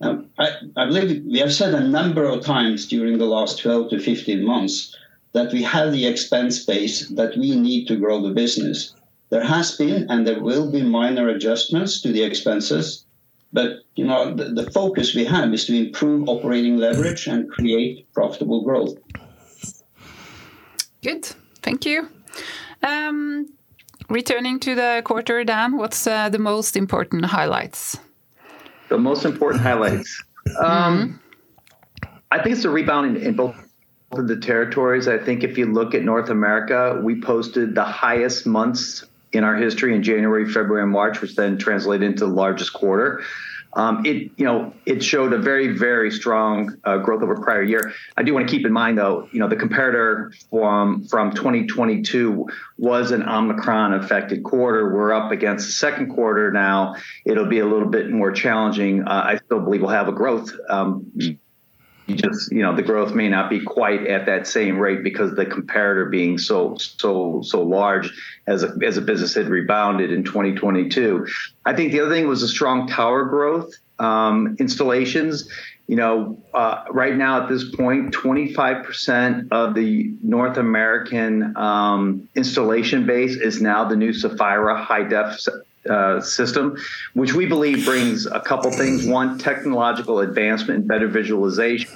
Um, 0.00 0.28
I 0.38 0.84
believe 0.86 1.24
we 1.24 1.38
have 1.38 1.54
said 1.54 1.72
a 1.72 1.88
number 1.88 2.24
of 2.24 2.44
times 2.44 2.86
during 2.86 3.18
the 3.18 3.24
last 3.24 3.60
12 3.60 3.90
to 3.90 3.98
15 3.98 4.44
months 4.44 4.94
that 5.32 5.52
we 5.52 5.62
have 5.62 5.92
the 5.92 6.06
expense 6.06 6.64
base 6.64 7.08
that 7.10 7.36
we 7.36 7.54
need 7.56 7.86
to 7.88 7.96
grow 7.96 8.20
the 8.20 8.34
business. 8.34 8.94
There 9.30 9.44
has 9.44 9.76
been, 9.76 10.06
and 10.10 10.26
there 10.26 10.40
will 10.40 10.70
be 10.70 10.82
minor 10.82 11.28
adjustments 11.28 12.00
to 12.02 12.12
the 12.12 12.22
expenses, 12.22 13.04
but, 13.52 13.80
you 13.94 14.04
know, 14.04 14.34
the 14.34 14.70
focus 14.72 15.14
we 15.14 15.24
have 15.24 15.52
is 15.54 15.64
to 15.66 15.76
improve 15.76 16.28
operating 16.28 16.76
leverage 16.76 17.26
and 17.26 17.50
create 17.50 18.12
profitable 18.12 18.62
growth. 18.62 18.94
Good. 21.02 21.26
Thank 21.62 21.86
you. 21.86 22.08
Um, 22.82 23.46
Returning 24.08 24.60
to 24.60 24.74
the 24.74 25.02
quarter, 25.04 25.42
Dan, 25.44 25.76
what's 25.76 26.04
the 26.04 26.36
most 26.38 26.76
important 26.76 27.24
highlights? 27.24 27.98
The 28.88 28.98
most 28.98 29.24
important 29.24 29.62
highlights? 29.62 30.22
Mm-hmm. 30.48 31.16
I 32.30 32.42
think 32.42 32.56
it's 32.56 32.64
a 32.64 32.70
rebound 32.70 33.16
in 33.16 33.34
both 33.34 33.56
of 34.12 34.28
the 34.28 34.36
territories. 34.36 35.08
I 35.08 35.18
think 35.18 35.42
if 35.42 35.58
you 35.58 35.66
look 35.66 35.94
at 35.94 36.02
North 36.02 36.30
America, 36.30 37.00
we 37.02 37.20
posted 37.20 37.74
the 37.74 37.84
highest 37.84 38.46
months 38.46 39.04
in 39.32 39.42
our 39.42 39.56
history 39.56 39.94
in 39.94 40.02
January, 40.02 40.48
February, 40.48 40.82
and 40.82 40.92
March, 40.92 41.20
which 41.20 41.34
then 41.34 41.58
translated 41.58 42.06
into 42.06 42.26
the 42.26 42.32
largest 42.32 42.72
quarter. 42.72 43.22
Um, 43.76 44.06
it, 44.06 44.32
you 44.36 44.44
know, 44.46 44.72
it 44.86 45.04
showed 45.04 45.34
a 45.34 45.38
very, 45.38 45.76
very 45.76 46.10
strong 46.10 46.78
uh, 46.84 46.96
growth 46.96 47.22
over 47.22 47.36
prior 47.36 47.62
year. 47.62 47.92
I 48.16 48.22
do 48.22 48.32
want 48.32 48.48
to 48.48 48.50
keep 48.50 48.66
in 48.66 48.72
mind, 48.72 48.96
though, 48.96 49.28
you 49.32 49.38
know, 49.38 49.48
the 49.48 49.56
comparator 49.56 50.34
from 50.50 51.04
from 51.04 51.32
2022 51.32 52.46
was 52.78 53.10
an 53.10 53.22
Omicron-affected 53.22 54.42
quarter. 54.42 54.94
We're 54.94 55.12
up 55.12 55.30
against 55.30 55.66
the 55.66 55.72
second 55.72 56.14
quarter 56.14 56.50
now. 56.50 56.96
It'll 57.26 57.48
be 57.48 57.58
a 57.58 57.66
little 57.66 57.88
bit 57.88 58.10
more 58.10 58.32
challenging. 58.32 59.02
Uh, 59.02 59.22
I 59.26 59.36
still 59.44 59.60
believe 59.60 59.82
we'll 59.82 59.90
have 59.90 60.08
a 60.08 60.12
growth. 60.12 60.50
Um, 60.70 61.12
Just, 62.08 62.52
you 62.52 62.62
know, 62.62 62.74
the 62.76 62.82
growth 62.82 63.14
may 63.14 63.28
not 63.28 63.50
be 63.50 63.60
quite 63.60 64.06
at 64.06 64.26
that 64.26 64.46
same 64.46 64.78
rate 64.78 65.02
because 65.02 65.34
the 65.34 65.44
comparator 65.44 66.08
being 66.08 66.38
so 66.38 66.76
so 66.76 67.42
so 67.42 67.62
large 67.62 68.12
as 68.46 68.62
a 68.62 68.76
as 68.84 68.96
a 68.96 69.00
business 69.02 69.34
had 69.34 69.48
rebounded 69.48 70.12
in 70.12 70.22
2022. 70.22 71.26
I 71.64 71.74
think 71.74 71.90
the 71.90 72.00
other 72.00 72.14
thing 72.14 72.28
was 72.28 72.42
a 72.42 72.48
strong 72.48 72.86
tower 72.86 73.24
growth. 73.24 73.74
um, 73.98 74.56
Installations, 74.60 75.48
you 75.86 75.96
know, 75.96 76.38
right 76.90 77.16
now 77.16 77.42
at 77.42 77.48
this 77.48 77.64
point, 77.74 78.12
25% 78.12 79.48
of 79.52 79.74
the 79.74 80.14
North 80.22 80.58
American 80.58 81.56
um, 81.56 82.28
installation 82.34 83.06
base 83.06 83.36
is 83.36 83.60
now 83.60 83.84
the 83.84 83.96
new 83.96 84.10
Saphira 84.10 84.84
high-def 85.88 86.24
system, 86.24 86.76
which 87.14 87.34
we 87.34 87.46
believe 87.46 87.84
brings 87.84 88.26
a 88.26 88.40
couple 88.40 88.70
things. 88.70 89.06
One, 89.06 89.38
technological 89.38 90.20
advancement 90.20 90.80
and 90.80 90.88
better 90.88 91.08
visualization. 91.08 91.90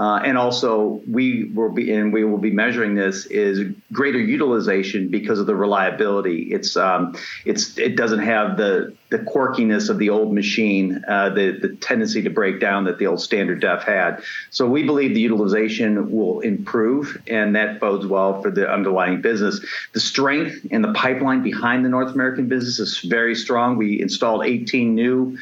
And 0.00 0.38
also, 0.38 1.02
we 1.06 1.44
will 1.44 1.70
be 1.70 1.92
and 1.92 2.12
we 2.12 2.24
will 2.24 2.38
be 2.38 2.50
measuring 2.50 2.94
this, 2.94 3.26
is 3.26 3.74
greater 3.92 4.18
utilization 4.18 5.08
because 5.08 5.38
of 5.38 5.46
the 5.46 5.54
reliability. 5.54 6.52
It's 6.52 6.76
um, 6.76 7.14
it's 7.44 7.76
it 7.76 7.96
doesn't 7.96 8.20
have 8.20 8.56
the 8.56 8.94
the 9.10 9.18
quirkiness 9.18 9.90
of 9.90 9.98
the 9.98 10.08
old 10.08 10.32
machine, 10.32 11.02
the 11.06 11.58
the 11.60 11.76
tendency 11.80 12.22
to 12.22 12.30
break 12.30 12.60
down 12.60 12.84
that 12.84 12.98
the 12.98 13.06
old 13.06 13.20
standard 13.20 13.60
def 13.60 13.82
had. 13.82 14.22
So 14.50 14.66
we 14.66 14.84
believe 14.84 15.14
the 15.14 15.20
utilization 15.20 16.10
will 16.10 16.40
improve, 16.40 17.20
and 17.26 17.54
that 17.56 17.80
bodes 17.80 18.06
well 18.06 18.40
for 18.40 18.50
the 18.50 18.70
underlying 18.72 19.20
business. 19.20 19.60
The 19.92 20.00
strength 20.00 20.66
and 20.70 20.82
the 20.82 20.92
pipeline 20.94 21.42
behind 21.42 21.84
the 21.84 21.88
North 21.88 22.14
American 22.14 22.48
business 22.48 22.78
is 22.78 23.00
very 23.00 23.34
strong. 23.34 23.76
We 23.76 24.00
installed 24.00 24.44
18 24.46 24.94
new 24.94 25.36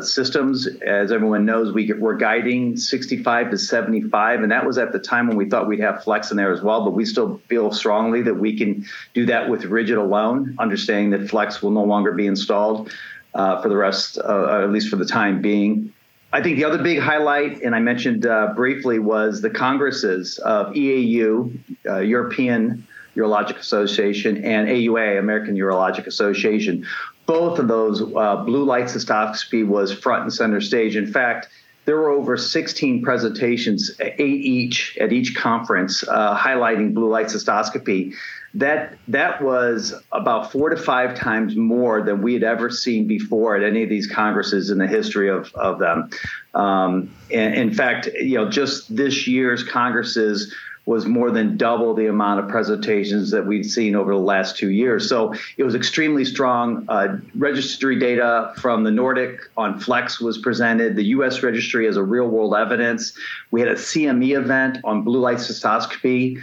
systems. 0.00 0.66
As 0.66 1.12
everyone 1.12 1.44
knows, 1.44 1.72
we're 1.72 2.16
guiding 2.16 2.76
65 2.76 3.50
to 3.50 3.58
75, 3.58 4.42
and 4.42 4.52
that 4.52 4.66
was 4.66 4.78
at 4.78 4.92
the 4.92 4.98
time 4.98 5.28
when 5.28 5.36
we 5.36 5.48
thought 5.48 5.68
we'd 5.68 5.80
have 5.80 6.02
flex 6.02 6.30
in 6.30 6.36
there 6.36 6.52
as 6.52 6.62
well. 6.62 6.84
But 6.84 6.92
we 6.92 7.04
still 7.04 7.40
feel 7.48 7.72
strongly 7.72 8.22
that 8.22 8.34
we 8.34 8.56
can 8.56 8.84
do 9.14 9.26
that 9.26 9.48
with 9.48 9.64
rigid 9.64 9.98
alone, 9.98 10.56
understanding 10.58 11.10
that 11.10 11.28
flex 11.28 11.62
will 11.62 11.70
no 11.70 11.84
longer 11.84 12.12
be 12.12 12.26
installed. 12.26 12.90
uh, 13.34 13.62
for 13.62 13.68
the 13.68 13.76
rest, 13.76 14.18
uh, 14.18 14.62
at 14.62 14.70
least 14.70 14.88
for 14.88 14.96
the 14.96 15.06
time 15.06 15.40
being. 15.40 15.92
I 16.32 16.42
think 16.42 16.56
the 16.56 16.64
other 16.64 16.82
big 16.82 16.98
highlight, 16.98 17.62
and 17.62 17.74
I 17.74 17.80
mentioned 17.80 18.26
uh, 18.26 18.52
briefly, 18.54 18.98
was 18.98 19.42
the 19.42 19.50
congresses 19.50 20.38
of 20.38 20.74
EAU, 20.74 21.58
uh, 21.86 21.98
European 21.98 22.86
Urologic 23.16 23.58
Association, 23.58 24.42
and 24.44 24.68
AUA, 24.68 25.18
American 25.18 25.56
Urologic 25.56 26.06
Association. 26.06 26.86
Both 27.32 27.58
of 27.58 27.68
those, 27.68 28.02
uh, 28.02 28.36
blue 28.44 28.64
light 28.64 28.84
cystoscopy 28.84 29.66
was 29.66 29.90
front 29.90 30.24
and 30.24 30.32
center 30.32 30.60
stage. 30.60 30.96
In 30.96 31.10
fact, 31.10 31.48
there 31.86 31.96
were 31.96 32.10
over 32.10 32.36
16 32.36 33.02
presentations, 33.02 33.90
eight 34.00 34.20
each 34.20 34.98
at 35.00 35.12
each 35.12 35.34
conference, 35.34 36.06
uh, 36.06 36.36
highlighting 36.36 36.92
blue 36.92 37.08
light 37.08 37.26
cystoscopy 37.26 38.14
that 38.54 38.98
that 39.08 39.42
was 39.42 39.94
about 40.12 40.52
four 40.52 40.68
to 40.68 40.76
five 40.76 41.14
times 41.16 41.56
more 41.56 42.02
than 42.02 42.20
we 42.20 42.34
had 42.34 42.42
ever 42.42 42.68
seen 42.68 43.06
before 43.06 43.56
at 43.56 43.62
any 43.62 43.82
of 43.82 43.88
these 43.88 44.06
congresses 44.06 44.68
in 44.68 44.78
the 44.78 44.86
history 44.86 45.30
of, 45.30 45.52
of 45.54 45.78
them. 45.78 46.10
Um, 46.54 47.14
and 47.32 47.54
in 47.54 47.72
fact, 47.72 48.06
you 48.06 48.36
know, 48.36 48.50
just 48.50 48.94
this 48.94 49.26
year's 49.26 49.64
congresses 49.64 50.54
was 50.84 51.06
more 51.06 51.30
than 51.30 51.56
double 51.56 51.94
the 51.94 52.06
amount 52.06 52.40
of 52.40 52.48
presentations 52.48 53.30
that 53.30 53.46
we'd 53.46 53.64
seen 53.64 53.94
over 53.94 54.12
the 54.12 54.20
last 54.20 54.56
two 54.56 54.70
years. 54.70 55.08
So 55.08 55.34
it 55.56 55.62
was 55.62 55.74
extremely 55.74 56.24
strong. 56.24 56.86
Uh, 56.88 57.18
registry 57.36 57.98
data 57.98 58.52
from 58.58 58.82
the 58.82 58.90
Nordic 58.90 59.40
on 59.56 59.78
Flex 59.78 60.20
was 60.20 60.38
presented. 60.38 60.96
The 60.96 61.04
U.S. 61.04 61.42
registry 61.42 61.86
as 61.86 61.96
a 61.96 62.02
real 62.02 62.26
world 62.26 62.54
evidence. 62.54 63.16
We 63.52 63.60
had 63.60 63.68
a 63.68 63.76
CME 63.76 64.36
event 64.36 64.78
on 64.82 65.02
blue 65.02 65.20
light 65.20 65.38
cystoscopy 65.38 66.42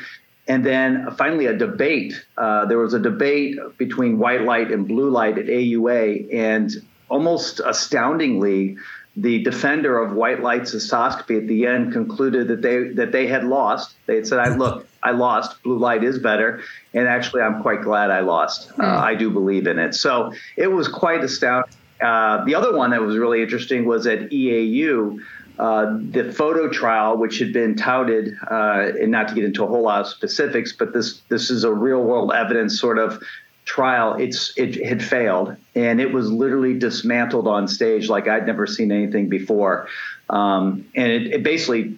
and 0.50 0.66
then 0.66 1.12
finally, 1.16 1.46
a 1.46 1.56
debate. 1.56 2.26
Uh, 2.36 2.66
there 2.66 2.80
was 2.80 2.96
a 2.96 3.00
debate 3.00 3.60
between 3.78 4.18
white 4.18 4.42
light 4.42 4.72
and 4.72 4.88
blue 4.88 5.12
light 5.12 5.38
at 5.38 5.46
AUA, 5.46 6.34
and 6.34 6.72
almost 7.08 7.60
astoundingly, 7.60 8.78
the 9.22 9.44
defender 9.44 10.00
of 10.00 10.14
white 10.14 10.42
light 10.42 10.62
cystoscopy 10.62 11.38
at 11.38 11.48
the 11.48 11.66
end 11.66 11.92
concluded 11.92 12.48
that 12.48 12.62
they 12.62 12.90
that 12.90 13.12
they 13.12 13.28
had 13.28 13.44
lost. 13.44 13.96
They 14.06 14.16
had 14.16 14.28
said, 14.28 14.40
"I 14.40 14.56
look, 14.56 14.88
I 15.04 15.12
lost. 15.12 15.62
Blue 15.64 15.78
light 15.78 16.04
is 16.04 16.20
better, 16.20 16.62
and 16.94 17.08
actually, 17.08 17.42
I'm 17.42 17.62
quite 17.62 17.82
glad 17.82 18.12
I 18.12 18.22
lost. 18.22 18.72
Uh, 18.80 18.84
I 18.86 19.16
do 19.16 19.30
believe 19.30 19.68
in 19.68 19.78
it." 19.78 19.94
So 19.94 20.34
it 20.56 20.68
was 20.68 20.88
quite 20.88 21.24
astounding. 21.24 21.74
Uh, 22.02 22.46
the 22.46 22.56
other 22.56 22.76
one 22.76 22.92
that 22.92 23.02
was 23.02 23.18
really 23.18 23.42
interesting 23.42 23.86
was 23.86 24.08
at 24.08 24.32
EAU. 24.32 25.20
Uh, 25.58 25.98
the 26.12 26.32
photo 26.32 26.70
trial, 26.70 27.18
which 27.18 27.40
had 27.40 27.52
been 27.52 27.76
touted, 27.76 28.34
uh, 28.50 28.92
and 29.02 29.12
not 29.12 29.28
to 29.28 29.36
get 29.36 29.44
into 29.44 29.66
a 29.66 29.68
whole 29.68 29.82
lot 29.84 30.00
of 30.00 30.08
specifics, 30.08 30.72
but 30.72 30.94
this 30.94 31.20
this 31.28 31.50
is 31.50 31.66
a 31.66 31.74
real 31.74 32.02
world 32.02 32.32
evidence 32.34 32.80
sort 32.80 32.98
of 32.98 33.22
trial. 33.70 34.16
It's 34.16 34.52
it 34.58 34.84
had 34.84 35.04
failed, 35.04 35.56
and 35.76 36.02
it 36.02 36.12
was 36.12 36.32
literally 36.32 36.78
dismantled 36.78 37.48
on 37.48 37.68
stage 37.68 38.10
like 38.10 38.28
I'd 38.28 38.48
never 38.48 38.66
seen 38.66 38.92
anything 38.92 39.30
before, 39.30 39.88
um, 40.30 40.86
and 40.96 41.12
it, 41.12 41.28
it 41.28 41.44
basically. 41.44 41.98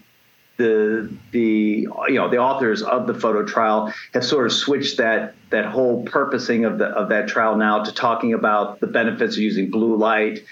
The, 0.58 1.12
the 1.32 1.88
you 2.10 2.16
know 2.16 2.30
the 2.30 2.38
authors 2.38 2.84
of 2.84 3.08
the 3.08 3.16
photo 3.16 3.44
trial 3.44 3.92
have 4.14 4.24
sort 4.24 4.46
of 4.46 4.54
switched 4.54 4.98
that 4.98 5.34
that 5.50 5.66
whole 5.66 6.04
purposing 6.04 6.66
of 6.66 6.78
the 6.78 6.86
of 6.86 7.10
that 7.10 7.30
trial 7.30 7.56
now 7.56 7.84
to 7.84 7.92
talking 7.92 8.34
about 8.36 8.80
the 8.80 8.86
benefits 8.86 9.38
of 9.38 9.42
using 9.42 9.72
blue 9.72 9.96
light 9.96 10.44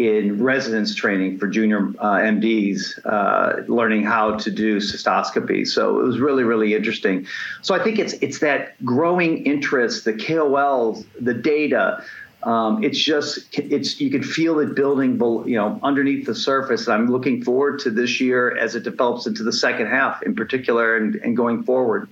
in 0.00 0.42
residence 0.42 0.94
training 0.94 1.38
for 1.38 1.46
junior 1.46 1.92
uh, 1.98 2.16
MDs, 2.16 2.98
uh, 3.04 3.62
learning 3.68 4.02
how 4.02 4.34
to 4.36 4.50
do 4.50 4.78
cystoscopy. 4.78 5.66
So 5.66 6.00
it 6.00 6.04
was 6.04 6.18
really, 6.18 6.42
really 6.42 6.74
interesting. 6.74 7.26
So 7.60 7.74
I 7.74 7.84
think 7.84 7.98
it's 7.98 8.14
it's 8.14 8.38
that 8.38 8.82
growing 8.82 9.44
interest, 9.44 10.06
the 10.06 10.14
KOLs, 10.14 11.04
the 11.20 11.34
data. 11.34 12.02
Um, 12.42 12.82
it's 12.82 12.98
just 12.98 13.58
it's 13.58 14.00
you 14.00 14.10
can 14.10 14.22
feel 14.22 14.58
it 14.60 14.74
building, 14.74 15.20
you 15.46 15.56
know, 15.56 15.78
underneath 15.82 16.24
the 16.24 16.34
surface. 16.34 16.88
I'm 16.88 17.08
looking 17.08 17.44
forward 17.44 17.80
to 17.80 17.90
this 17.90 18.22
year 18.22 18.56
as 18.56 18.74
it 18.74 18.84
develops 18.84 19.26
into 19.26 19.42
the 19.42 19.52
second 19.52 19.88
half, 19.88 20.22
in 20.22 20.34
particular, 20.34 20.96
and, 20.96 21.16
and 21.16 21.36
going 21.36 21.62
forward. 21.64 22.08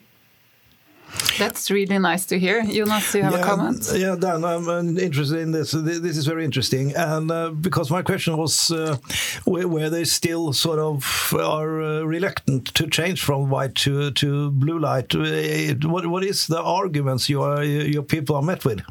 That's 1.39 1.71
really 1.71 1.99
nice 1.99 2.27
to 2.27 2.39
hear. 2.39 2.65
Jonas, 2.65 3.13
do 3.13 3.19
you 3.19 3.25
have 3.25 3.33
yeah, 3.33 3.41
a 3.41 3.45
comment? 3.45 3.91
Yeah, 3.95 4.17
Dan, 4.19 4.45
I'm 4.45 4.99
interested 4.99 5.39
in 5.39 5.53
this. 5.53 5.73
This 5.73 6.17
is 6.17 6.27
very 6.27 6.45
interesting. 6.45 6.95
And 6.95 7.31
uh, 7.31 7.51
because 7.51 7.91
my 7.91 8.03
question 8.03 8.37
was 8.37 8.71
uh, 8.71 8.97
where 9.45 9.91
they 9.91 10.05
still 10.05 10.53
sort 10.53 10.79
of 10.79 11.33
are 11.35 11.83
uh, 11.83 12.01
reluctant 12.03 12.75
to 12.75 12.87
change 12.89 13.23
from 13.23 13.51
white 13.51 13.75
to, 13.77 14.11
to 14.13 14.51
blue 14.51 14.79
light. 14.79 15.15
Uh, 15.15 15.75
what, 15.89 16.07
what 16.07 16.25
is 16.25 16.47
the 16.47 16.61
arguments 16.61 17.29
your, 17.29 17.63
your 17.63 18.03
people 18.03 18.37
are 18.37 18.43
met 18.43 18.65
with? 18.65 18.83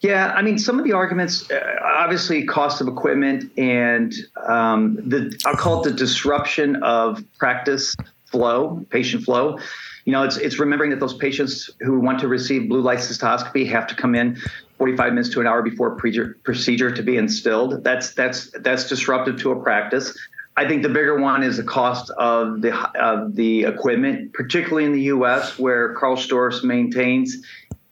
Yeah, 0.00 0.32
I 0.34 0.42
mean, 0.42 0.58
some 0.58 0.80
of 0.80 0.84
the 0.84 0.92
arguments, 0.92 1.48
uh, 1.48 1.78
obviously, 1.80 2.44
cost 2.44 2.80
of 2.80 2.88
equipment 2.88 3.56
and 3.56 4.12
um, 4.48 4.96
the 4.96 5.40
I'll 5.46 5.54
call 5.54 5.80
it 5.80 5.90
the 5.90 5.96
disruption 5.96 6.82
of 6.82 7.22
practice 7.38 7.94
flow, 8.32 8.84
patient 8.90 9.22
flow. 9.22 9.58
You 10.04 10.12
know, 10.12 10.24
it's 10.24 10.36
it's 10.36 10.58
remembering 10.58 10.90
that 10.90 10.98
those 10.98 11.14
patients 11.14 11.70
who 11.80 12.00
want 12.00 12.18
to 12.20 12.28
receive 12.28 12.68
blue 12.68 12.80
light 12.80 12.98
cystoscopy 12.98 13.68
have 13.68 13.86
to 13.86 13.94
come 13.94 14.16
in 14.16 14.36
45 14.78 15.12
minutes 15.12 15.28
to 15.30 15.40
an 15.40 15.46
hour 15.46 15.62
before 15.62 15.94
pre- 15.94 16.34
procedure 16.42 16.90
to 16.90 17.02
be 17.02 17.16
instilled. 17.16 17.84
That's 17.84 18.14
that's 18.14 18.50
that's 18.62 18.88
disruptive 18.88 19.38
to 19.42 19.52
a 19.52 19.62
practice. 19.62 20.18
I 20.56 20.66
think 20.66 20.82
the 20.82 20.88
bigger 20.88 21.18
one 21.18 21.42
is 21.42 21.56
the 21.56 21.62
cost 21.62 22.10
of 22.10 22.60
the 22.62 22.74
of 23.00 23.36
the 23.36 23.64
equipment, 23.64 24.32
particularly 24.32 24.84
in 24.84 24.92
the 24.92 25.02
U.S., 25.02 25.58
where 25.58 25.94
Karl 25.94 26.16
Storz 26.16 26.64
maintains 26.64 27.36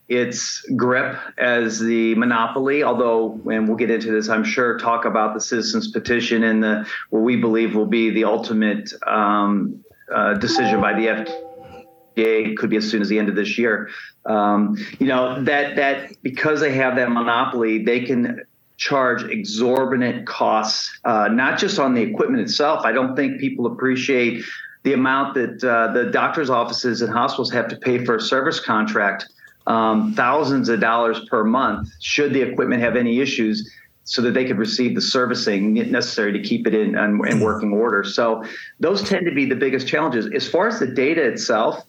its 0.09 0.61
grip 0.77 1.17
as 1.39 1.79
the 1.79 2.17
monopoly. 2.17 2.83
Although, 2.83 3.41
and 3.51 3.69
we'll 3.69 3.77
get 3.77 3.91
into 3.91 4.11
this, 4.11 4.29
I'm 4.29 4.45
sure, 4.45 4.77
talk 4.77 5.05
about 5.05 5.35
the 5.35 5.41
citizens 5.41 5.91
petition 5.93 6.43
and 6.43 6.63
the 6.63 6.87
what 7.11 7.21
we 7.21 7.37
believe 7.37 7.75
will 7.75 7.87
be 7.87 8.11
the 8.11 8.25
ultimate 8.25 8.93
um, 9.07 9.83
uh, 10.15 10.35
decision 10.35 10.81
by 10.81 10.95
the 10.95 11.07
FDA 11.07 12.57
could 12.57 12.71
be 12.71 12.77
as 12.77 12.91
soon 12.91 13.01
as 13.01 13.09
the 13.09 13.19
end 13.19 13.29
of 13.29 13.35
this 13.35 13.59
year. 13.59 13.91
Um, 14.27 14.77
you 14.99 15.07
know 15.07 15.43
that 15.45 15.77
that 15.77 16.23
because 16.23 16.61
they 16.61 16.73
have 16.73 16.97
that 16.97 17.11
monopoly, 17.11 17.85
they 17.85 18.01
can 18.01 18.43
charge 18.77 19.23
exorbitant 19.25 20.27
costs, 20.27 20.99
uh, 21.05 21.29
not 21.29 21.59
just 21.59 21.79
on 21.79 21.95
the 21.95 22.01
equipment 22.01 22.43
itself. 22.43 22.85
I 22.85 22.93
don't 22.93 23.15
think 23.15 23.39
people 23.39 23.67
appreciate 23.67 24.43
the 24.85 24.95
amount 24.95 25.35
that 25.35 25.63
uh, 25.63 25.93
the 25.93 26.07
doctors' 26.11 26.49
offices 26.49 27.03
and 27.03 27.13
hospitals 27.13 27.51
have 27.53 27.69
to 27.69 27.77
pay 27.77 28.03
for 28.05 28.17
a 28.17 28.21
service 28.21 28.59
contract, 28.59 29.29
um, 29.67 30.15
thousands 30.15 30.71
of 30.71 30.81
dollars 30.81 31.21
per 31.29 31.45
month, 31.45 31.91
should 32.01 32.33
the 32.33 32.41
equipment 32.41 32.81
have 32.81 32.97
any 32.97 33.21
issues 33.21 33.71
so 34.05 34.23
that 34.23 34.35
they 34.35 34.45
could 34.45 34.59
receive 34.59 34.95
the 34.95 35.01
servicing 35.01 35.75
necessary 35.75 36.33
to 36.33 36.41
keep 36.41 36.67
it 36.67 36.75
in, 36.75 36.91
in, 36.91 36.97
in 36.97 37.21
mm-hmm. 37.21 37.41
working 37.41 37.73
order. 37.73 38.03
So 38.03 38.45
those 38.81 39.09
tend 39.09 39.27
to 39.27 39.33
be 39.33 39.45
the 39.47 39.55
biggest 39.55 39.87
challenges. 39.87 40.27
As 40.35 40.49
far 40.49 40.69
as 40.69 40.81
the 40.81 40.87
data 40.87 41.23
itself, 41.23 41.85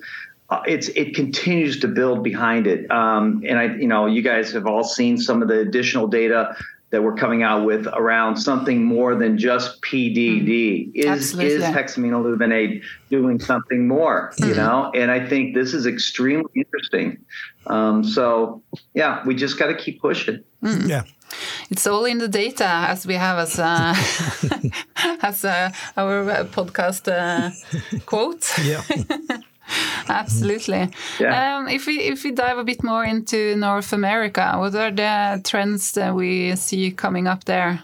uh, 0.50 0.62
it's 0.68 0.90
it 0.90 1.16
continues 1.16 1.80
to 1.80 1.88
build 1.88 2.24
behind 2.24 2.68
it. 2.68 2.90
Um, 2.92 3.42
and 3.48 3.58
I, 3.58 3.76
you 3.76 3.88
know, 3.88 4.06
you 4.06 4.22
guys 4.22 4.52
have 4.52 4.68
all 4.68 4.84
seen 4.84 5.18
some 5.18 5.42
of 5.42 5.48
the 5.48 5.60
additional 5.60 6.08
data 6.08 6.56
that 6.92 7.02
we're 7.02 7.16
coming 7.16 7.42
out 7.42 7.66
with 7.66 7.88
around 7.88 8.36
something 8.36 8.84
more 8.84 9.16
than 9.16 9.38
just 9.38 9.82
PDD. 9.82 10.94
Mm-hmm. 10.94 11.14
Is 11.14 11.34
is 11.40 11.64
hexaminolevulinate 11.64 12.84
doing 13.10 13.40
something 13.40 13.88
more? 13.88 14.32
Mm-hmm. 14.34 14.50
You 14.50 14.56
know, 14.56 14.92
and 14.94 15.10
I 15.10 15.26
think 15.26 15.56
this 15.56 15.74
is 15.74 15.88
extremely 15.88 16.52
interesting. 16.54 17.18
Um, 17.68 18.04
so 18.04 18.62
yeah, 18.94 19.24
we 19.26 19.36
just 19.36 19.58
got 19.58 19.68
to 19.68 19.76
keep 19.76 20.02
pushing. 20.02 20.44
Mm-hmm. 20.62 20.88
Yeah. 20.88 21.04
It's 21.70 21.88
all 21.88 22.06
in 22.06 22.18
the 22.18 22.28
data, 22.28 22.66
as 22.66 23.06
we 23.08 23.16
have 23.16 23.40
as 23.40 23.60
uh, 23.60 23.96
as 25.22 25.46
uh, 25.46 25.72
our 25.98 26.46
podcast 26.46 27.08
uh, 27.08 27.52
quote. 28.06 28.46
Yeah. 28.64 28.84
Absolutely. 30.10 30.90
Yeah. 31.20 31.58
Um, 31.58 31.68
if 31.70 31.88
we 31.88 32.00
if 32.00 32.24
we 32.24 32.32
dive 32.32 32.58
a 32.58 32.64
bit 32.64 32.84
more 32.84 33.06
into 33.06 33.56
North 33.56 33.94
America, 33.94 34.56
what 34.58 34.76
are 34.76 34.92
the 34.92 35.42
trends 35.44 35.94
that 35.94 36.14
we 36.14 36.56
see 36.56 36.92
coming 36.92 37.28
up 37.28 37.46
there? 37.46 37.84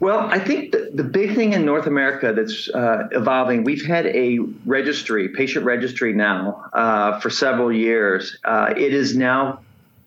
Well, 0.00 0.20
I 0.28 0.38
think 0.38 0.72
the, 0.72 0.90
the 0.92 1.04
big 1.04 1.34
thing 1.34 1.52
in 1.52 1.64
North 1.64 1.86
America 1.86 2.32
that's 2.34 2.68
uh, 2.68 3.08
evolving, 3.12 3.64
we've 3.64 3.86
had 3.86 4.06
a 4.06 4.38
registry, 4.66 5.28
patient 5.28 5.64
registry 5.64 6.12
now 6.12 6.68
uh, 6.72 7.20
for 7.20 7.30
several 7.30 7.72
years. 7.72 8.36
Uh, 8.44 8.74
it 8.76 8.92
is 8.92 9.16
now 9.16 9.60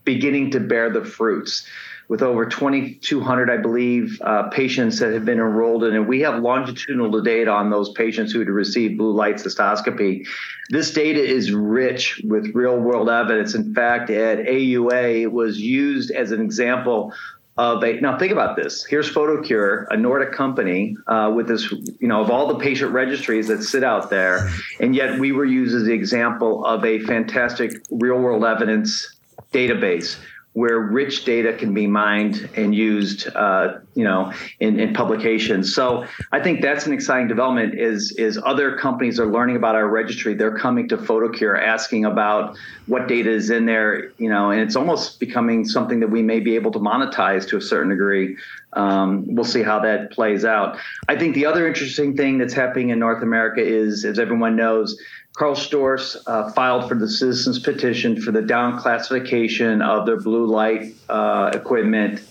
beginning 0.08 0.50
to 0.52 0.60
bear 0.60 0.90
the 0.90 1.04
fruits 1.04 1.68
with 2.08 2.22
over 2.22 2.46
2,200, 2.46 3.50
I 3.50 3.58
believe, 3.58 4.22
uh, 4.24 4.44
patients 4.50 5.00
that 5.00 5.14
have 5.14 5.26
been 5.26 5.40
enrolled 5.40 5.84
in 5.84 5.94
it. 5.94 6.00
We 6.00 6.22
have 6.22 6.42
longitudinal 6.42 7.22
data 7.22 7.52
on 7.52 7.70
those 7.70 7.92
patients 7.92 8.32
who 8.32 8.40
had 8.40 8.48
received 8.48 8.98
blue 8.98 9.12
light 9.12 9.36
cystoscopy. 9.36 10.26
This 10.70 10.92
data 10.92 11.20
is 11.20 11.52
rich 11.52 12.22
with 12.24 12.56
real 12.56 12.80
world 12.80 13.10
evidence. 13.10 13.56
In 13.56 13.74
fact, 13.74 14.10
at 14.10 14.40
AUA, 14.40 15.24
it 15.24 15.32
was 15.34 15.60
used 15.60 16.12
as 16.12 16.32
an 16.32 16.42
example 16.42 17.14
of 17.58 17.84
a 17.84 18.00
now 18.02 18.16
think 18.20 18.32
about 18.32 18.56
this 18.56 18.86
here's 18.86 19.12
photocure 19.12 19.88
a 19.90 19.98
nordic 19.98 20.32
company 20.32 20.96
uh, 21.08 21.32
with 21.36 21.48
this 21.48 21.72
you 22.00 22.08
know 22.08 22.22
of 22.22 22.30
all 22.30 22.48
the 22.48 22.60
patient 22.60 22.92
registries 22.92 23.48
that 23.48 23.64
sit 23.64 23.84
out 23.84 24.12
there 24.12 24.48
and 24.80 24.96
yet 24.96 25.20
we 25.20 25.32
were 25.32 25.44
used 25.44 25.76
as 25.76 25.84
the 25.84 25.92
example 25.92 26.64
of 26.66 26.86
a 26.86 27.00
fantastic 27.00 27.72
real 27.90 28.20
world 28.20 28.46
evidence 28.46 29.17
database 29.54 30.18
where 30.54 30.80
rich 30.80 31.24
data 31.24 31.54
can 31.54 31.74
be 31.74 31.86
mined 31.86 32.50
and 32.56 32.74
used, 32.74 33.28
uh, 33.36 33.76
you 33.98 34.04
know, 34.04 34.32
in, 34.60 34.80
in 34.80 34.94
publications. 34.94 35.74
So 35.74 36.06
I 36.32 36.40
think 36.40 36.62
that's 36.62 36.86
an 36.86 36.94
exciting 36.94 37.28
development. 37.28 37.74
Is 37.74 38.12
is 38.12 38.40
other 38.46 38.78
companies 38.78 39.20
are 39.20 39.26
learning 39.26 39.56
about 39.56 39.74
our 39.74 39.88
registry. 39.88 40.36
They're 40.36 40.56
coming 40.56 40.88
to 40.90 40.98
Photocure 40.98 41.60
asking 41.60 42.06
about 42.06 42.56
what 42.86 43.08
data 43.08 43.32
is 43.32 43.50
in 43.50 43.66
there, 43.66 44.12
you 44.20 44.30
know, 44.30 44.52
and 44.52 44.62
it's 44.62 44.76
almost 44.76 45.20
becoming 45.20 45.66
something 45.66 46.00
that 46.02 46.12
we 46.12 46.22
may 46.22 46.40
be 46.40 46.54
able 46.54 46.72
to 46.74 46.80
monetize 46.80 47.48
to 47.50 47.58
a 47.58 47.62
certain 47.62 47.90
degree. 47.90 48.38
Um, 48.74 49.26
we'll 49.34 49.46
see 49.46 49.64
how 49.64 49.80
that 49.80 50.12
plays 50.12 50.46
out. 50.46 50.78
I 51.10 51.18
think 51.18 51.34
the 51.34 51.48
other 51.48 51.68
interesting 51.68 52.16
thing 52.16 52.38
that's 52.38 52.54
happening 52.54 52.90
in 52.90 53.00
North 53.00 53.24
America 53.24 53.62
is, 53.64 54.06
as 54.06 54.20
everyone 54.20 54.56
knows, 54.56 54.96
Karl 55.34 55.56
Storz 55.56 56.16
uh, 56.28 56.52
filed 56.52 56.88
for 56.88 56.94
the 56.94 57.10
citizens 57.10 57.58
petition 57.58 58.22
for 58.22 58.32
the 58.32 58.44
down 58.44 58.78
classification 58.78 59.82
of 59.82 60.06
their 60.06 60.18
blue 60.18 60.46
light 60.46 60.94
uh, 61.10 61.50
equipment 61.54 62.22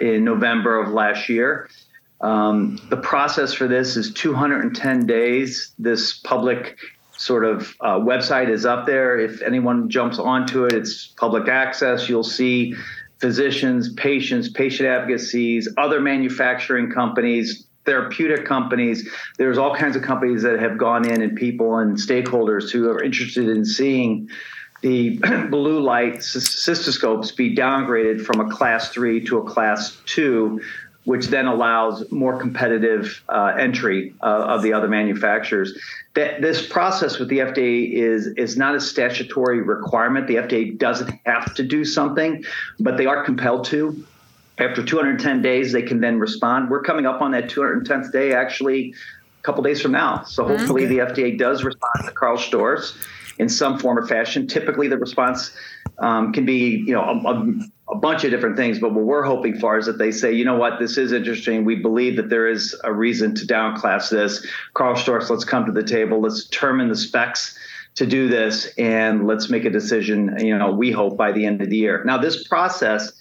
in 0.00 0.24
November 0.24 0.80
of 0.80 0.92
last 0.92 1.28
year. 1.28 1.68
Um, 2.20 2.78
the 2.88 2.96
process 2.96 3.52
for 3.52 3.68
this 3.68 3.96
is 3.96 4.12
210 4.14 5.06
days. 5.06 5.72
This 5.78 6.18
public 6.18 6.78
sort 7.16 7.44
of 7.44 7.74
uh, 7.80 7.98
website 7.98 8.48
is 8.48 8.64
up 8.64 8.86
there. 8.86 9.18
If 9.18 9.42
anyone 9.42 9.88
jumps 9.88 10.18
onto 10.18 10.64
it, 10.64 10.72
it's 10.72 11.06
public 11.06 11.48
access. 11.48 12.08
You'll 12.08 12.24
see 12.24 12.74
physicians, 13.20 13.92
patients, 13.94 14.48
patient 14.48 14.88
advocacies, 14.88 15.68
other 15.78 16.00
manufacturing 16.00 16.90
companies, 16.90 17.66
therapeutic 17.84 18.46
companies. 18.46 19.08
There's 19.38 19.58
all 19.58 19.74
kinds 19.74 19.96
of 19.96 20.02
companies 20.02 20.42
that 20.42 20.58
have 20.58 20.78
gone 20.78 21.08
in 21.08 21.22
and 21.22 21.36
people 21.36 21.78
and 21.78 21.96
stakeholders 21.96 22.70
who 22.70 22.90
are 22.90 23.02
interested 23.02 23.48
in 23.48 23.64
seeing 23.64 24.28
the 24.84 25.16
blue 25.50 25.80
light 25.80 26.16
cystoscopes 26.16 27.34
be 27.34 27.56
downgraded 27.56 28.24
from 28.24 28.40
a 28.40 28.50
class 28.50 28.90
three 28.90 29.24
to 29.24 29.38
a 29.38 29.42
class 29.42 29.96
two, 30.04 30.60
which 31.04 31.28
then 31.28 31.46
allows 31.46 32.10
more 32.12 32.38
competitive 32.38 33.22
uh, 33.30 33.54
entry 33.58 34.14
uh, 34.22 34.26
of 34.26 34.62
the 34.62 34.74
other 34.74 34.86
manufacturers. 34.86 35.76
That 36.14 36.42
this 36.42 36.66
process 36.66 37.18
with 37.18 37.28
the 37.28 37.38
FDA 37.38 37.92
is 37.92 38.26
is 38.36 38.58
not 38.58 38.74
a 38.74 38.80
statutory 38.80 39.62
requirement. 39.62 40.26
The 40.26 40.36
FDA 40.36 40.76
doesn't 40.76 41.12
have 41.24 41.54
to 41.54 41.62
do 41.62 41.84
something, 41.86 42.44
but 42.78 42.98
they 42.98 43.06
are 43.06 43.24
compelled 43.24 43.64
to 43.66 44.04
after 44.58 44.84
210 44.84 45.42
days, 45.42 45.72
they 45.72 45.82
can 45.82 46.00
then 46.00 46.18
respond. 46.20 46.70
We're 46.70 46.82
coming 46.82 47.06
up 47.06 47.20
on 47.22 47.32
that 47.32 47.50
210th 47.50 48.12
day 48.12 48.34
actually 48.34 48.94
a 49.40 49.42
couple 49.42 49.64
days 49.64 49.82
from 49.82 49.92
now. 49.92 50.22
So 50.24 50.44
mm-hmm. 50.44 50.56
hopefully 50.56 50.84
okay. 50.84 50.98
the 50.98 51.30
FDA 51.32 51.38
does 51.38 51.64
respond 51.64 52.04
to 52.04 52.12
Karl 52.12 52.36
Storz 52.36 52.94
in 53.38 53.48
some 53.48 53.78
form 53.78 53.98
or 53.98 54.06
fashion. 54.06 54.46
Typically, 54.46 54.88
the 54.88 54.98
response 54.98 55.52
um, 55.98 56.32
can 56.32 56.44
be, 56.44 56.84
you 56.86 56.92
know, 56.92 57.02
a, 57.02 57.92
a, 57.92 57.96
bunch 57.96 58.24
of 58.24 58.30
different 58.30 58.56
things. 58.56 58.78
But 58.78 58.92
what 58.92 59.04
we're 59.04 59.22
hoping 59.22 59.58
for 59.58 59.78
is 59.78 59.86
that 59.86 59.98
they 59.98 60.10
say, 60.10 60.32
you 60.32 60.44
know 60.44 60.56
what, 60.56 60.78
this 60.80 60.98
is 60.98 61.12
interesting. 61.12 61.64
We 61.64 61.76
believe 61.76 62.16
that 62.16 62.30
there 62.30 62.48
is 62.48 62.78
a 62.84 62.92
reason 62.92 63.34
to 63.36 63.46
downclass 63.46 64.10
this. 64.10 64.46
Karl 64.74 64.94
Storz, 64.94 65.30
let's 65.30 65.44
come 65.44 65.66
to 65.66 65.72
the 65.72 65.84
table. 65.84 66.20
Let's 66.20 66.44
determine 66.44 66.88
the 66.88 66.96
specs 66.96 67.56
to 67.94 68.06
do 68.06 68.28
this 68.28 68.74
and 68.76 69.24
let's 69.24 69.48
make 69.48 69.64
a 69.64 69.70
decision 69.70 70.36
you 70.40 70.58
know 70.58 70.72
we 70.72 70.90
hope 70.90 71.16
by 71.16 71.30
the 71.30 71.46
end 71.46 71.62
of 71.62 71.70
the 71.70 71.76
year 71.76 72.02
now 72.04 72.18
this 72.18 72.48
process 72.48 73.12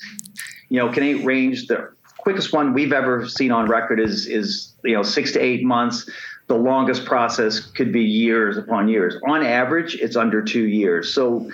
you 0.74 0.80
know, 0.80 0.92
can 0.92 1.24
range 1.24 1.68
the 1.68 1.94
quickest 2.18 2.52
one 2.52 2.74
we've 2.74 2.94
ever 2.94 3.28
seen 3.28 3.52
on 3.52 3.68
record 3.68 4.00
is 4.00 4.26
is 4.26 4.74
you 4.84 4.96
know 4.96 5.04
six 5.04 5.32
to 5.34 5.40
eight 5.40 5.64
months. 5.64 6.10
The 6.54 6.60
longest 6.60 7.06
process 7.06 7.60
could 7.60 7.92
be 7.92 8.04
years 8.04 8.58
upon 8.58 8.88
years. 8.88 9.16
On 9.28 9.44
average, 9.44 9.96
it's 9.96 10.16
under 10.16 10.44
two 10.44 10.68
years. 10.68 11.12
So, 11.12 11.50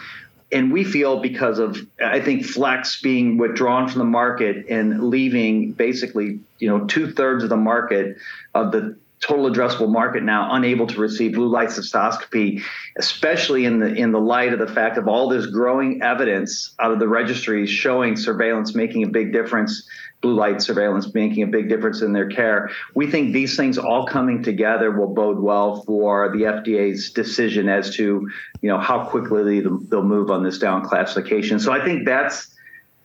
and 0.52 0.74
we 0.74 0.84
feel 0.84 1.22
because 1.22 1.58
of 1.58 1.78
I 2.04 2.20
think 2.20 2.44
Flex 2.44 3.02
being 3.02 3.38
withdrawn 3.38 3.88
from 3.88 4.00
the 4.00 4.06
market 4.06 4.66
and 4.68 5.10
leaving 5.10 5.72
basically 5.72 6.42
you 6.58 6.68
know 6.68 6.86
two 6.86 7.14
thirds 7.14 7.46
of 7.46 7.50
the 7.50 7.56
market 7.56 8.18
of 8.54 8.74
the 8.74 8.98
total 9.22 9.50
addressable 9.50 9.90
market 9.90 10.24
now 10.24 10.54
unable 10.54 10.88
to 10.88 11.00
receive 11.00 11.34
blue 11.34 11.48
light 11.48 11.70
cystoscopy, 11.70 12.62
especially 12.98 13.64
in 13.64 13.80
the 13.80 13.94
in 13.94 14.12
the 14.12 14.20
light 14.20 14.52
of 14.52 14.60
the 14.60 14.68
fact 14.68 14.98
of 14.98 15.08
all 15.08 15.30
this 15.30 15.46
growing 15.46 16.02
evidence 16.02 16.76
out 16.80 16.92
of 16.92 17.00
the 17.00 17.08
registries 17.08 17.70
showing 17.70 18.18
surveillance 18.18 18.76
making 18.76 19.04
a 19.04 19.08
big 19.08 19.32
difference, 19.32 19.88
blue 20.22 20.36
light 20.36 20.62
surveillance 20.62 21.14
making 21.14 21.44
a 21.44 21.48
big 21.48 21.70
difference 21.70 22.02
in 22.02 22.12
their 22.12 22.28
care. 22.28 22.70
We 22.94 23.10
think 23.10 23.32
these 23.32 23.56
things 23.56 23.78
all 23.78 24.06
coming 24.06 24.44
together 24.44 24.92
will 24.92 25.14
bode 25.14 25.40
well 25.40 25.82
for 25.84 26.30
the 26.32 26.44
FDA's 26.44 27.12
decision 27.12 27.70
as 27.70 27.96
to 27.96 28.30
you 28.62 28.70
know 28.70 28.80
how 28.80 29.06
quickly 29.06 29.62
they'll 29.62 30.04
move 30.04 30.30
on 30.30 30.44
this 30.44 30.60
down 30.60 30.84
classification. 30.84 31.60
So 31.60 31.72
I 31.72 31.84
think 31.84 32.06
that's 32.06 32.48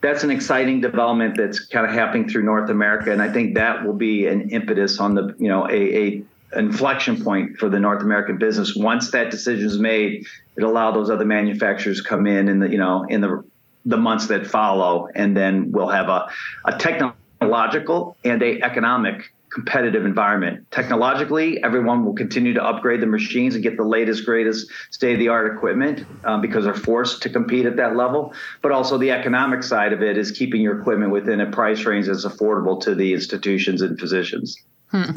that's 0.00 0.22
an 0.22 0.30
exciting 0.30 0.80
development 0.80 1.36
that's 1.36 1.60
kind 1.60 1.86
of 1.86 1.92
happening 1.92 2.28
through 2.28 2.42
North 2.42 2.68
America, 2.68 3.12
and 3.12 3.22
I 3.22 3.32
think 3.32 3.54
that 3.54 3.84
will 3.84 3.94
be 3.94 4.26
an 4.26 4.50
impetus 4.50 4.98
on 4.98 5.14
the 5.14 5.34
you 5.38 5.48
know 5.48 5.68
a, 5.68 5.96
a 5.96 6.24
inflection 6.56 7.22
point 7.22 7.58
for 7.58 7.68
the 7.68 7.78
North 7.78 8.02
American 8.02 8.38
business. 8.38 8.74
Once 8.74 9.10
that 9.12 9.30
decision 9.30 9.66
is 9.66 9.78
made, 9.78 10.26
it'll 10.56 10.70
allow 10.70 10.90
those 10.90 11.10
other 11.10 11.24
manufacturers 11.24 12.00
come 12.00 12.26
in 12.26 12.48
in 12.48 12.58
the 12.58 12.68
you 12.68 12.78
know 12.78 13.04
in 13.08 13.20
the 13.20 13.44
the 13.84 13.96
months 13.96 14.28
that 14.28 14.46
follow, 14.46 15.08
and 15.14 15.36
then 15.36 15.72
we'll 15.72 15.88
have 15.88 16.08
a, 16.08 16.28
a 16.64 16.78
technological 16.78 18.16
and 18.24 18.42
a 18.42 18.62
economic 18.62 19.32
competitive 19.54 20.04
environment. 20.04 20.66
Technologically, 20.72 21.62
everyone 21.62 22.04
will 22.04 22.14
continue 22.14 22.52
to 22.54 22.62
upgrade 22.62 23.00
the 23.00 23.06
machines 23.06 23.54
and 23.54 23.62
get 23.62 23.76
the 23.76 23.84
latest, 23.84 24.26
greatest 24.26 24.68
state 24.90 25.12
of 25.12 25.18
the 25.20 25.28
art 25.28 25.54
equipment 25.54 26.04
um, 26.24 26.40
because 26.40 26.64
they're 26.64 26.74
forced 26.74 27.22
to 27.22 27.30
compete 27.30 27.64
at 27.64 27.76
that 27.76 27.94
level. 27.94 28.34
But 28.62 28.72
also, 28.72 28.98
the 28.98 29.12
economic 29.12 29.62
side 29.62 29.92
of 29.92 30.02
it 30.02 30.18
is 30.18 30.32
keeping 30.32 30.60
your 30.60 30.80
equipment 30.80 31.12
within 31.12 31.40
a 31.40 31.50
price 31.50 31.84
range 31.84 32.06
that's 32.06 32.24
affordable 32.24 32.80
to 32.82 32.94
the 32.96 33.14
institutions 33.14 33.80
and 33.80 33.98
physicians. 33.98 34.56
Hmm. 34.90 35.12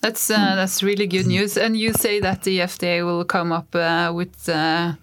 That's 0.00 0.30
uh, 0.30 0.54
that's 0.54 0.82
really 0.82 1.06
good 1.06 1.26
news. 1.26 1.56
And 1.56 1.76
you 1.76 1.92
say 1.92 2.20
that 2.20 2.42
the 2.42 2.60
FDA 2.60 3.04
will 3.04 3.24
come 3.24 3.52
up 3.52 3.74
uh, 3.74 4.12
with 4.14 4.48
uh, 4.48 4.94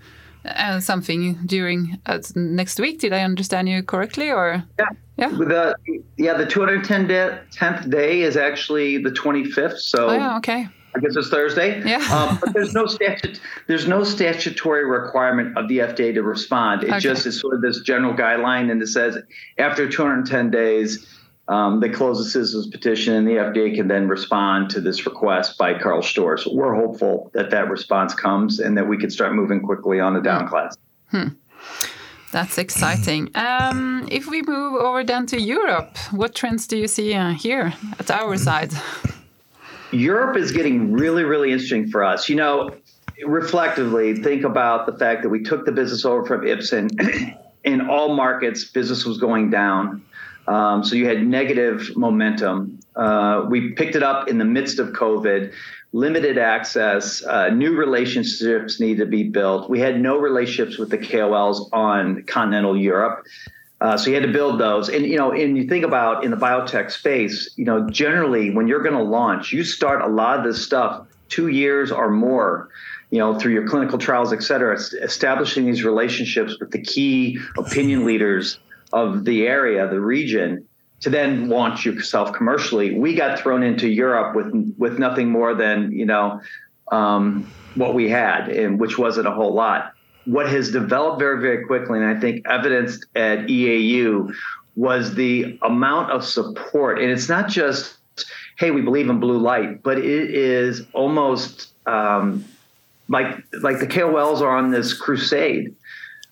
uh, 0.47 0.79
something 0.79 1.35
during 1.45 1.99
uh, 2.05 2.19
next 2.35 2.79
week. 2.79 2.99
Did 2.99 3.13
I 3.13 3.21
understand 3.21 3.69
you 3.69 3.83
correctly? 3.83 4.31
Or 4.31 4.63
yeah, 4.79 4.85
yeah, 5.17 5.29
the 5.29 5.75
yeah 6.17 6.33
the 6.33 6.45
210th 6.45 7.89
day 7.89 8.21
is 8.21 8.37
actually 8.37 8.97
the 8.97 9.11
25th. 9.11 9.79
So 9.79 10.09
oh, 10.09 10.13
yeah, 10.13 10.37
okay. 10.37 10.67
I 10.95 10.99
guess 10.99 11.15
it's 11.15 11.29
Thursday. 11.29 11.83
Yeah. 11.85 11.97
um, 12.11 12.39
but 12.41 12.53
there's 12.53 12.73
no 12.73 12.85
statute. 12.87 13.39
There's 13.67 13.87
no 13.87 14.03
statutory 14.03 14.85
requirement 14.85 15.57
of 15.57 15.67
the 15.67 15.79
FDA 15.79 16.13
to 16.13 16.23
respond. 16.23 16.83
It 16.83 16.89
okay. 16.89 16.99
just 16.99 17.25
is 17.25 17.39
sort 17.39 17.53
of 17.53 17.61
this 17.61 17.81
general 17.81 18.13
guideline, 18.13 18.71
and 18.71 18.81
it 18.81 18.87
says 18.87 19.17
after 19.57 19.87
210 19.87 20.49
days 20.49 21.05
um, 21.49 21.79
they 21.79 21.89
close 21.89 22.17
the 22.17 22.29
citizens 22.29 22.67
petition, 22.67 23.13
and 23.13 23.27
the 23.27 23.33
FDA 23.33 23.73
can 23.73 23.87
then 23.87 24.07
respond 24.07 24.69
to 24.71 24.81
this 24.81 25.05
request 25.05 25.57
by 25.57 25.79
Karl 25.79 26.01
Storz. 26.01 26.41
So 26.41 26.53
we're 26.53 26.75
hopeful 26.75 27.31
that 27.33 27.51
that 27.51 27.69
response 27.69 28.13
comes 28.13 28.59
and 28.59 28.77
that 28.77 28.87
we 28.87 28.97
can 28.97 29.09
start 29.09 29.33
moving 29.33 29.61
quickly 29.61 29.99
on 29.99 30.13
the 30.13 30.21
down 30.21 30.47
class. 30.47 30.77
Hmm. 31.11 31.29
That's 32.31 32.57
exciting. 32.57 33.31
Um, 33.47 34.07
if 34.11 34.27
we 34.27 34.41
move 34.41 34.75
over 34.75 35.03
then 35.03 35.25
to 35.27 35.39
Europe, 35.39 35.97
what 36.11 36.35
trends 36.35 36.67
do 36.67 36.77
you 36.77 36.87
see 36.87 37.13
uh, 37.13 37.31
here 37.31 37.73
at 37.99 38.11
our 38.11 38.37
side? 38.37 38.71
Europe 39.91 40.35
is 40.37 40.51
getting 40.51 40.91
really, 40.91 41.23
really 41.23 41.51
interesting 41.51 41.87
for 41.89 42.03
us. 42.03 42.27
You 42.29 42.35
know, 42.35 42.71
reflectively, 43.25 44.15
think 44.15 44.43
about 44.43 44.85
the 44.85 44.97
fact 44.97 45.23
that 45.23 45.29
we 45.29 45.43
took 45.43 45.65
the 45.65 45.71
business 45.71 46.03
over 46.05 46.25
from 46.25 46.41
Ipsen. 46.41 46.89
In 47.63 47.89
all 47.89 48.15
markets, 48.15 48.63
business 48.65 49.05
was 49.05 49.17
going 49.17 49.49
down. 49.49 50.03
Um, 50.47 50.83
so 50.83 50.95
you 50.95 51.07
had 51.07 51.25
negative 51.27 51.95
momentum. 51.95 52.79
Uh, 52.95 53.45
we 53.49 53.71
picked 53.71 53.95
it 53.95 54.03
up 54.03 54.29
in 54.29 54.37
the 54.37 54.45
midst 54.45 54.79
of 54.79 54.89
COVID, 54.89 55.53
limited 55.91 56.37
access, 56.37 57.23
uh, 57.23 57.49
new 57.49 57.75
relationships 57.75 58.79
needed 58.79 59.03
to 59.03 59.05
be 59.05 59.23
built. 59.23 59.69
We 59.69 59.79
had 59.79 59.99
no 59.99 60.17
relationships 60.17 60.77
with 60.77 60.89
the 60.89 60.97
KOLs 60.97 61.69
on 61.73 62.23
continental 62.23 62.77
Europe. 62.77 63.25
Uh, 63.79 63.95
so 63.97 64.09
you 64.09 64.15
had 64.15 64.23
to 64.23 64.31
build 64.31 64.59
those, 64.59 64.89
and 64.89 65.05
you 65.05 65.17
know, 65.17 65.31
and 65.31 65.55
you 65.55 65.67
think 65.67 65.85
about 65.85 66.23
in 66.23 66.31
the 66.31 66.37
biotech 66.37 66.89
space, 66.89 67.53
you 67.57 67.65
know, 67.65 67.87
generally 67.87 68.49
when 68.49 68.67
you're 68.67 68.81
going 68.81 68.95
to 68.95 69.03
launch, 69.03 69.53
you 69.53 69.63
start 69.63 70.01
a 70.01 70.07
lot 70.07 70.39
of 70.39 70.43
this 70.43 70.65
stuff 70.65 71.05
two 71.29 71.49
years 71.49 71.91
or 71.91 72.09
more 72.09 72.69
you 73.09 73.19
know, 73.19 73.39
through 73.39 73.53
your 73.53 73.65
clinical 73.67 73.97
trials, 73.97 74.33
et 74.33 74.43
cetera, 74.43 74.77
establishing 75.01 75.65
these 75.65 75.83
relationships 75.83 76.59
with 76.59 76.71
the 76.71 76.81
key 76.81 77.39
opinion 77.57 78.05
leaders 78.05 78.59
of 78.93 79.25
the 79.25 79.47
area, 79.47 79.87
the 79.89 79.99
region, 79.99 80.67
to 81.01 81.09
then 81.09 81.49
launch 81.49 81.85
yourself 81.85 82.33
commercially. 82.33 82.97
We 82.97 83.15
got 83.15 83.39
thrown 83.39 83.63
into 83.63 83.87
Europe 83.87 84.35
with 84.35 84.75
with 84.77 84.99
nothing 84.99 85.29
more 85.29 85.53
than 85.53 85.91
you 85.91 86.05
know 86.05 86.41
um, 86.91 87.51
what 87.75 87.93
we 87.93 88.09
had, 88.09 88.49
and 88.49 88.79
which 88.79 88.97
wasn't 88.97 89.27
a 89.27 89.31
whole 89.31 89.53
lot. 89.53 89.93
What 90.25 90.49
has 90.49 90.71
developed 90.71 91.19
very 91.19 91.41
very 91.41 91.65
quickly, 91.65 91.99
and 91.99 92.07
I 92.07 92.19
think 92.19 92.45
evidenced 92.47 93.05
at 93.15 93.47
EAU, 93.47 94.33
was 94.75 95.15
the 95.15 95.57
amount 95.61 96.11
of 96.11 96.23
support, 96.23 96.99
and 96.99 97.11
it's 97.11 97.29
not 97.29 97.47
just 97.47 97.97
hey 98.57 98.71
we 98.71 98.81
believe 98.81 99.09
in 99.09 99.19
blue 99.19 99.37
light, 99.37 99.83
but 99.83 99.99
it 99.99 100.31
is 100.31 100.81
almost 100.93 101.73
um, 101.85 102.43
like 103.07 103.43
like 103.61 103.79
the 103.79 103.87
KOLs 103.87 104.41
are 104.41 104.55
on 104.55 104.71
this 104.71 104.93
crusade 104.93 105.75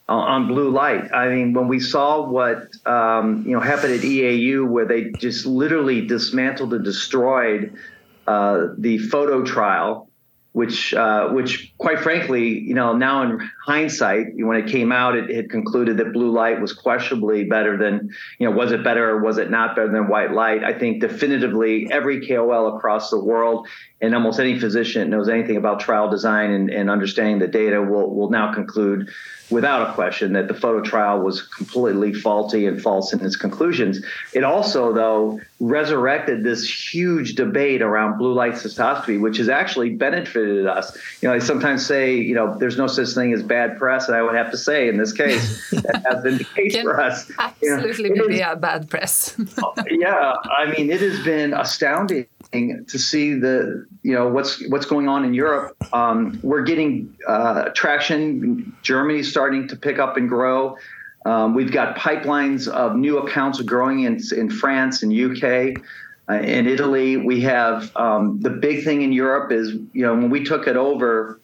on 0.08 0.48
blue 0.48 0.70
light. 0.70 1.12
I 1.14 1.30
mean, 1.30 1.54
when 1.54 1.68
we 1.68 1.80
saw 1.80 2.28
what 2.28 2.68
um, 2.86 3.44
you 3.46 3.54
know 3.54 3.60
happened 3.60 3.94
at 3.94 4.02
EAU, 4.02 4.68
where 4.68 4.86
they 4.86 5.12
just 5.12 5.46
literally 5.46 6.06
dismantled 6.06 6.74
and 6.74 6.84
destroyed 6.84 7.78
uh, 8.28 8.68
the 8.78 8.98
photo 8.98 9.44
trial 9.44 10.10
which 10.56 10.94
uh, 10.94 11.28
which 11.32 11.74
quite 11.80 12.00
frankly, 12.00 12.58
you 12.58 12.74
know, 12.74 12.96
now 12.96 13.24
in 13.24 13.52
hindsight, 13.66 14.28
when 14.38 14.56
it 14.56 14.72
came 14.72 14.90
out, 14.90 15.18
it, 15.18 15.50
concluded 15.50 15.98
that 15.98 16.14
blue 16.14 16.32
light 16.32 16.62
was 16.62 16.72
questionably 16.72 17.44
better 17.44 17.76
than, 17.78 18.10
you 18.40 18.50
know, 18.50 18.56
was 18.56 18.72
it 18.72 18.82
better 18.82 19.10
or 19.10 19.22
was 19.22 19.38
it 19.38 19.52
not 19.52 19.76
better 19.76 19.92
than 19.92 20.08
white 20.08 20.32
light? 20.32 20.64
I 20.64 20.72
think 20.72 21.02
definitively 21.02 21.92
every 21.92 22.26
KOL 22.26 22.78
across 22.78 23.10
the 23.10 23.20
world 23.20 23.68
and 24.00 24.16
almost 24.16 24.40
any 24.40 24.58
physician 24.58 25.02
that 25.02 25.10
knows 25.10 25.28
anything 25.28 25.58
about 25.58 25.82
trial 25.82 26.10
design 26.10 26.52
and, 26.52 26.70
and 26.70 26.90
understanding 26.90 27.40
the 27.40 27.50
data 27.50 27.82
will 27.82 28.16
will 28.16 28.30
now 28.30 28.54
conclude 28.54 29.10
without 29.50 29.90
a 29.90 29.94
question 29.94 30.34
that 30.34 30.48
the 30.48 30.54
photo 30.54 30.82
trial 30.82 31.20
was 31.20 31.42
completely 31.42 32.14
faulty 32.14 32.66
and 32.66 32.82
false 32.82 33.14
in 33.14 33.24
its 33.24 33.36
conclusions. 33.36 34.04
It 34.34 34.44
also, 34.44 34.92
though, 34.94 35.40
resurrected 35.60 36.44
this 36.44 36.68
huge 36.68 37.36
debate 37.36 37.82
around 37.82 38.18
blue 38.18 38.34
light 38.34 38.54
cystoscopy, 38.54 39.20
which 39.20 39.38
has 39.38 39.50
actually 39.50 39.92
benefited 39.92 40.45
us. 40.68 40.98
You 41.22 41.30
know, 41.30 41.36
I 41.36 41.40
sometimes 41.40 41.86
say, 41.86 42.16
you 42.16 42.36
know, 42.36 42.58
there's 42.58 42.78
no 42.78 42.88
such 42.88 43.10
thing 43.10 43.34
as 43.34 43.44
bad 43.44 43.78
press, 43.78 44.08
and 44.08 44.16
I 44.16 44.22
would 44.22 44.36
have 44.36 44.52
to 44.52 44.58
say 44.58 44.88
in 44.88 44.98
this 44.98 45.12
case 45.14 45.70
that 45.72 46.04
has 46.06 46.24
been 46.24 46.38
the 46.38 46.44
case 46.44 46.82
for 46.82 47.00
us. 47.00 47.32
Absolutely, 47.38 48.10
you 48.10 48.16
know, 48.16 48.28
be 48.28 48.42
a 48.42 48.56
bad 48.56 48.90
press. 48.90 49.36
yeah, 49.90 50.34
I 50.44 50.72
mean, 50.72 50.90
it 50.90 51.02
has 51.02 51.24
been 51.24 51.54
astounding 51.54 52.28
to 52.52 53.00
see 53.00 53.34
the 53.34 53.86
you 54.04 54.14
know 54.14 54.30
what's 54.30 54.66
what's 54.70 54.86
going 54.86 55.08
on 55.08 55.26
in 55.26 55.34
Europe. 55.34 55.76
Um, 55.94 56.40
we're 56.44 56.64
getting 56.64 57.16
uh, 57.28 57.70
traction. 57.70 58.76
Germany's 58.82 59.30
starting 59.30 59.68
to 59.70 59.76
pick 59.76 60.00
up 60.00 60.18
and 60.18 60.30
grow. 60.30 60.78
Um, 61.26 61.56
we've 61.56 61.72
got 61.72 61.98
pipelines 61.98 62.68
of 62.68 62.96
new 62.96 63.18
accounts 63.18 63.62
growing 63.62 64.02
in 64.02 64.20
in 64.36 64.50
France 64.50 65.04
and 65.04 65.12
UK. 65.12 65.82
Uh, 66.28 66.36
in 66.36 66.68
Italy, 66.68 67.18
we 67.18 67.42
have 67.42 67.96
um, 67.96 68.40
the 68.42 68.50
big 68.50 68.84
thing 68.84 69.02
in 69.02 69.12
Europe 69.12 69.52
is 69.52 69.72
you 69.94 70.06
know 70.06 70.14
when 70.14 70.30
we 70.30 70.44
took 70.44 70.68
it 70.68 70.76
over, 70.76 71.40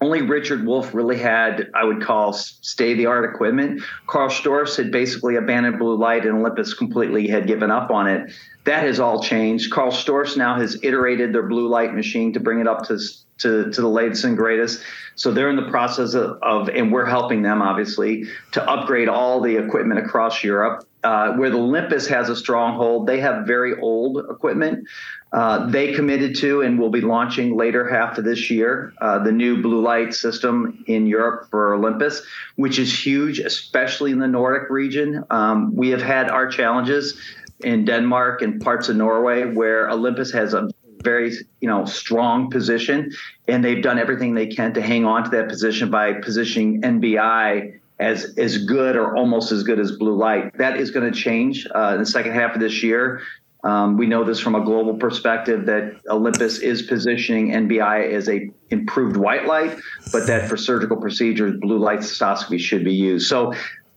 only 0.00 0.22
Richard 0.22 0.66
Wolf 0.66 0.94
really 0.94 1.16
had, 1.16 1.70
I 1.74 1.84
would 1.84 2.02
call, 2.02 2.34
state 2.34 2.92
of 2.92 2.98
the 2.98 3.06
art 3.06 3.24
equipment. 3.34 3.82
Karl 4.06 4.28
Storz 4.28 4.76
had 4.76 4.92
basically 4.92 5.36
abandoned 5.36 5.78
blue 5.78 5.96
light, 5.96 6.26
and 6.26 6.38
Olympus 6.38 6.74
completely 6.74 7.26
had 7.28 7.46
given 7.46 7.70
up 7.70 7.90
on 7.90 8.06
it. 8.06 8.30
That 8.64 8.82
has 8.82 9.00
all 9.00 9.22
changed. 9.22 9.72
Karl 9.72 9.90
Storz 9.90 10.36
now 10.36 10.58
has 10.60 10.78
iterated 10.82 11.32
their 11.32 11.44
blue 11.44 11.68
light 11.68 11.94
machine 11.94 12.34
to 12.34 12.40
bring 12.40 12.60
it 12.60 12.68
up 12.68 12.86
to, 12.88 12.98
to, 13.38 13.70
to 13.70 13.80
the 13.80 13.88
latest 13.88 14.24
and 14.24 14.36
greatest. 14.36 14.82
So 15.14 15.32
they're 15.32 15.48
in 15.48 15.56
the 15.56 15.70
process 15.70 16.12
of, 16.12 16.38
of, 16.42 16.68
and 16.68 16.92
we're 16.92 17.06
helping 17.06 17.40
them 17.40 17.62
obviously 17.62 18.24
to 18.52 18.68
upgrade 18.68 19.08
all 19.08 19.40
the 19.40 19.56
equipment 19.56 19.98
across 19.98 20.44
Europe. 20.44 20.86
Uh, 21.06 21.34
where 21.34 21.50
the 21.50 21.56
Olympus 21.56 22.08
has 22.08 22.28
a 22.28 22.34
stronghold, 22.34 23.06
they 23.06 23.20
have 23.20 23.46
very 23.46 23.78
old 23.78 24.18
equipment. 24.28 24.88
Uh, 25.32 25.64
they 25.70 25.92
committed 25.92 26.34
to 26.34 26.62
and 26.62 26.80
will 26.80 26.90
be 26.90 27.00
launching 27.00 27.56
later 27.56 27.88
half 27.88 28.18
of 28.18 28.24
this 28.24 28.50
year 28.50 28.92
uh, 29.00 29.16
the 29.22 29.30
new 29.30 29.62
blue 29.62 29.80
light 29.80 30.12
system 30.12 30.82
in 30.88 31.06
Europe 31.06 31.48
for 31.48 31.74
Olympus, 31.74 32.26
which 32.56 32.80
is 32.80 33.06
huge, 33.06 33.38
especially 33.38 34.10
in 34.10 34.18
the 34.18 34.26
Nordic 34.26 34.68
region. 34.68 35.22
Um, 35.30 35.76
we 35.76 35.90
have 35.90 36.02
had 36.02 36.28
our 36.28 36.48
challenges 36.48 37.16
in 37.62 37.84
Denmark 37.84 38.42
and 38.42 38.60
parts 38.60 38.88
of 38.88 38.96
Norway 38.96 39.44
where 39.44 39.88
Olympus 39.88 40.32
has 40.32 40.54
a 40.54 40.70
very 41.02 41.30
you 41.60 41.68
know 41.68 41.84
strong 41.84 42.50
position 42.50 43.12
and 43.46 43.64
they've 43.64 43.82
done 43.82 44.00
everything 44.00 44.34
they 44.34 44.48
can 44.48 44.74
to 44.74 44.82
hang 44.82 45.04
on 45.04 45.22
to 45.22 45.30
that 45.30 45.48
position 45.48 45.88
by 45.88 46.14
positioning 46.14 46.82
NBI 46.82 47.78
as 47.98 48.34
as 48.36 48.58
good 48.58 48.96
or 48.96 49.16
almost 49.16 49.52
as 49.52 49.62
good 49.62 49.80
as 49.80 49.92
blue 49.92 50.16
light. 50.16 50.56
That 50.58 50.78
is 50.78 50.90
going 50.90 51.10
to 51.10 51.18
change 51.18 51.66
uh, 51.74 51.92
in 51.94 52.00
the 52.00 52.06
second 52.06 52.32
half 52.32 52.54
of 52.54 52.60
this 52.60 52.82
year. 52.82 53.22
Um, 53.64 53.96
we 53.96 54.06
know 54.06 54.22
this 54.22 54.38
from 54.38 54.54
a 54.54 54.64
global 54.64 54.94
perspective 54.94 55.66
that 55.66 55.96
Olympus 56.08 56.58
is 56.58 56.82
positioning 56.82 57.50
NBI 57.50 58.12
as 58.12 58.28
a 58.28 58.48
improved 58.70 59.16
white 59.16 59.46
light, 59.46 59.76
but 60.12 60.26
that 60.28 60.48
for 60.48 60.56
surgical 60.56 60.96
procedures, 60.96 61.58
blue 61.58 61.78
light 61.78 62.00
cystoscopy 62.00 62.60
should 62.60 62.84
be 62.84 62.94
used. 62.94 63.28
So 63.28 63.52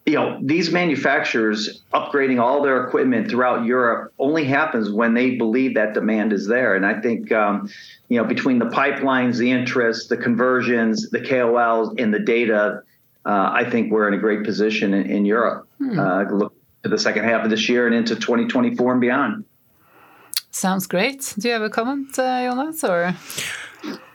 you 0.09 0.15
know, 0.15 0.39
these 0.41 0.71
manufacturers 0.71 1.83
upgrading 1.93 2.41
all 2.41 2.63
their 2.63 2.83
equipment 2.83 3.29
throughout 3.29 3.63
Europe 3.65 4.11
only 4.17 4.43
happens 4.43 4.89
when 4.89 5.13
they 5.13 5.35
believe 5.35 5.75
that 5.75 5.93
demand 5.93 6.33
is 6.33 6.47
there. 6.47 6.75
And 6.75 6.83
I 6.83 6.99
think, 6.99 7.31
um, 7.31 7.69
you 8.07 8.17
know, 8.17 8.23
between 8.23 8.57
the 8.57 8.65
pipelines, 8.65 9.37
the 9.37 9.51
interest, 9.51 10.09
the 10.09 10.17
conversions, 10.17 11.11
the 11.11 11.19
KOLs, 11.19 11.93
and 11.99 12.11
the 12.11 12.19
data, 12.19 12.81
uh, 13.25 13.51
I 13.53 13.69
think 13.69 13.91
we're 13.91 14.07
in 14.07 14.13
a 14.13 14.17
great 14.17 14.43
position 14.43 14.93
in, 14.93 15.09
in 15.09 15.25
Europe. 15.25 15.67
Hmm. 15.77 15.99
Uh, 15.99 16.23
look 16.23 16.53
to 16.83 16.89
the 16.89 16.97
second 16.97 17.25
half 17.25 17.43
of 17.43 17.49
this 17.49 17.67
year 17.69 17.85
and 17.85 17.95
into 17.95 18.15
2024 18.15 18.91
and 18.91 19.01
beyond. 19.01 19.45
Sounds 20.51 20.87
great. 20.87 21.33
Do 21.37 21.47
you 21.47 21.53
have 21.53 21.61
a 21.61 21.69
comment, 21.69 22.17
uh, 22.17 22.43
Jonas, 22.43 22.83
or? 22.83 23.15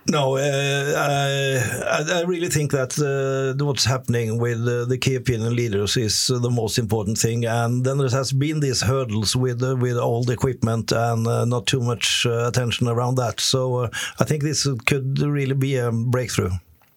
No, 0.06 0.36
uh, 0.36 0.92
I, 0.96 2.18
I, 2.18 2.22
really 2.24 2.50
think 2.50 2.72
that 2.72 2.98
uh, 3.00 3.64
what's 3.64 3.86
happening 3.86 4.38
with 4.38 4.60
uh, 4.68 4.84
the 4.84 4.98
key 4.98 5.14
opinion 5.14 5.56
leaders 5.56 5.96
is 5.96 6.26
the 6.26 6.50
most 6.50 6.78
important 6.78 7.16
thing. 7.16 7.46
And 7.46 7.84
then 7.84 7.96
there 7.96 8.10
has 8.10 8.30
been 8.30 8.60
these 8.60 8.82
hurdles 8.82 9.34
with 9.34 9.62
uh, 9.62 9.76
with 9.76 9.96
old 9.96 10.28
equipment 10.28 10.92
and 10.92 11.26
uh, 11.26 11.46
not 11.46 11.66
too 11.66 11.80
much 11.80 12.26
uh, 12.26 12.48
attention 12.48 12.86
around 12.86 13.14
that. 13.14 13.40
So 13.40 13.88
I 14.20 14.24
think 14.24 14.42
this 14.42 14.68
could 14.84 15.18
really 15.20 15.54
be 15.54 15.76
a 15.76 15.90
breakthrough. 15.90 16.50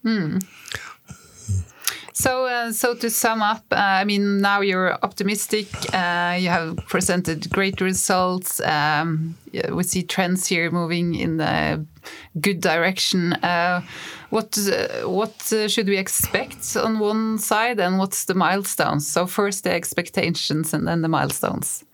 Hmm. 0.04 0.40
So, 2.20 2.48
uh, 2.48 2.72
so 2.72 2.96
to 2.96 3.12
sum 3.12 3.44
up, 3.44 3.64
uh, 3.72 3.76
I 3.76 4.04
mean, 4.04 4.42
now 4.42 4.62
you're 4.62 4.94
optimistic. 5.04 5.68
Uh, 5.94 6.36
you 6.40 6.50
have 6.50 6.78
presented 6.88 7.48
great 7.52 7.80
results. 7.80 8.60
Um, 8.62 9.36
we 9.72 9.84
see 9.84 10.02
trends 10.02 10.48
here 10.48 10.72
moving 10.72 11.14
in 11.14 11.38
the 11.38 11.86
good 12.42 12.60
direction. 12.60 13.34
Uh, 13.34 13.84
what 14.32 14.58
uh, 14.58 15.08
what 15.08 15.54
uh, 15.54 15.68
should 15.68 15.88
we 15.88 15.98
expect 15.98 16.76
on 16.76 16.98
one 16.98 17.38
side, 17.38 17.80
and 17.80 18.00
what's 18.00 18.26
the 18.26 18.34
milestones? 18.34 19.08
So 19.08 19.28
first 19.28 19.64
the 19.64 19.72
expectations, 19.72 20.74
and 20.74 20.88
then 20.88 21.04
the 21.04 21.10
milestones. 21.10 21.86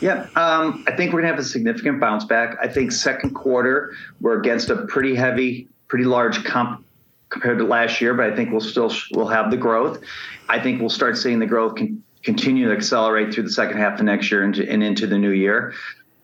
Yeah, 0.00 0.26
um, 0.36 0.84
I 0.86 0.92
think 0.96 1.12
we're 1.12 1.20
gonna 1.20 1.34
have 1.34 1.38
a 1.38 1.44
significant 1.44 2.00
bounce 2.00 2.24
back. 2.24 2.56
I 2.62 2.66
think 2.66 2.92
second 2.92 3.34
quarter 3.34 3.92
we're 4.22 4.38
against 4.40 4.70
a 4.70 4.86
pretty 4.86 5.14
heavy, 5.14 5.68
pretty 5.88 6.06
large 6.06 6.44
comp 6.44 6.82
compared 7.30 7.58
to 7.58 7.64
last 7.64 8.00
year, 8.00 8.14
but 8.14 8.30
I 8.30 8.36
think 8.36 8.50
we'll 8.50 8.60
still 8.60 8.92
we'll 9.12 9.28
have 9.28 9.50
the 9.50 9.56
growth. 9.56 10.02
I 10.48 10.60
think 10.60 10.80
we'll 10.80 10.90
start 10.90 11.16
seeing 11.16 11.38
the 11.38 11.46
growth 11.46 11.76
con- 11.76 12.02
continue 12.22 12.68
to 12.68 12.74
accelerate 12.74 13.32
through 13.32 13.44
the 13.44 13.52
second 13.52 13.78
half 13.78 13.98
of 13.98 14.04
next 14.04 14.30
year 14.30 14.42
and, 14.42 14.56
and 14.58 14.82
into 14.82 15.06
the 15.06 15.16
new 15.16 15.30
year. 15.30 15.72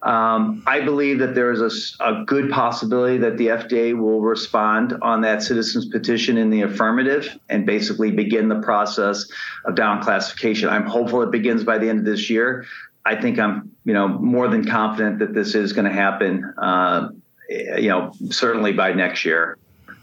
Um, 0.03 0.63
I 0.67 0.83
believe 0.83 1.19
that 1.21 1.35
there 1.35 1.51
is 1.51 1.97
a, 1.99 2.05
a, 2.05 2.25
good 2.27 2.51
possibility 2.51 3.17
that 3.19 3.39
the 3.39 3.47
FDA 3.49 3.99
will 3.99 4.21
respond 4.21 4.93
on 5.01 5.23
that 5.23 5.43
citizens 5.43 5.87
petition 5.87 6.37
in 6.37 6.51
the 6.51 6.63
affirmative 6.63 7.29
and 7.49 7.65
basically 7.65 8.13
begin 8.13 8.49
the 8.49 8.61
process 8.61 9.27
of 9.65 9.75
down 9.75 10.03
classification. 10.03 10.69
I'm 10.69 10.87
hopeful 10.87 11.23
it 11.23 11.31
begins 11.31 11.65
by 11.65 11.79
the 11.79 11.89
end 11.89 12.01
of 12.01 12.05
this 12.05 12.29
year. 12.29 12.67
I 13.07 13.21
think 13.21 13.39
I'm, 13.39 13.73
you 13.85 13.95
know, 13.95 14.07
more 14.07 14.49
than 14.49 14.67
confident 14.67 15.19
that 15.21 15.33
this 15.33 15.55
is 15.55 15.73
going 15.73 15.87
to 15.87 15.93
happen. 15.93 16.55
Uh, 16.59 17.09
you 17.49 17.89
know, 17.89 18.13
certainly 18.31 18.73
by 18.73 18.93
next 18.93 19.25
year. 19.25 19.57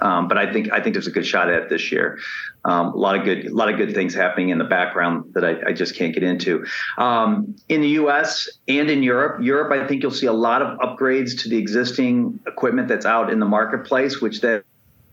Um, 0.03 0.27
but 0.27 0.37
I 0.37 0.51
think 0.51 0.69
I 0.71 0.81
think 0.81 0.93
there's 0.93 1.07
a 1.07 1.11
good 1.11 1.25
shot 1.25 1.49
at 1.49 1.63
it 1.63 1.69
this 1.69 1.91
year. 1.91 2.19
Um, 2.65 2.87
a 2.87 2.97
lot 2.97 3.17
of 3.17 3.23
good 3.23 3.45
a 3.45 3.53
lot 3.53 3.69
of 3.69 3.77
good 3.77 3.95
things 3.95 4.13
happening 4.13 4.49
in 4.49 4.57
the 4.57 4.65
background 4.65 5.33
that 5.33 5.45
I, 5.45 5.69
I 5.69 5.73
just 5.73 5.95
can't 5.95 6.13
get 6.13 6.23
into. 6.23 6.65
Um, 6.97 7.55
in 7.69 7.79
the 7.79 7.89
U.S. 7.89 8.49
and 8.67 8.89
in 8.89 9.01
Europe, 9.01 9.41
Europe 9.41 9.71
I 9.71 9.87
think 9.87 10.03
you'll 10.03 10.11
see 10.11 10.25
a 10.27 10.33
lot 10.33 10.61
of 10.61 10.77
upgrades 10.79 11.41
to 11.43 11.49
the 11.49 11.57
existing 11.57 12.37
equipment 12.45 12.89
that's 12.89 13.05
out 13.05 13.31
in 13.31 13.39
the 13.39 13.45
marketplace, 13.45 14.19
which 14.19 14.41
then 14.41 14.63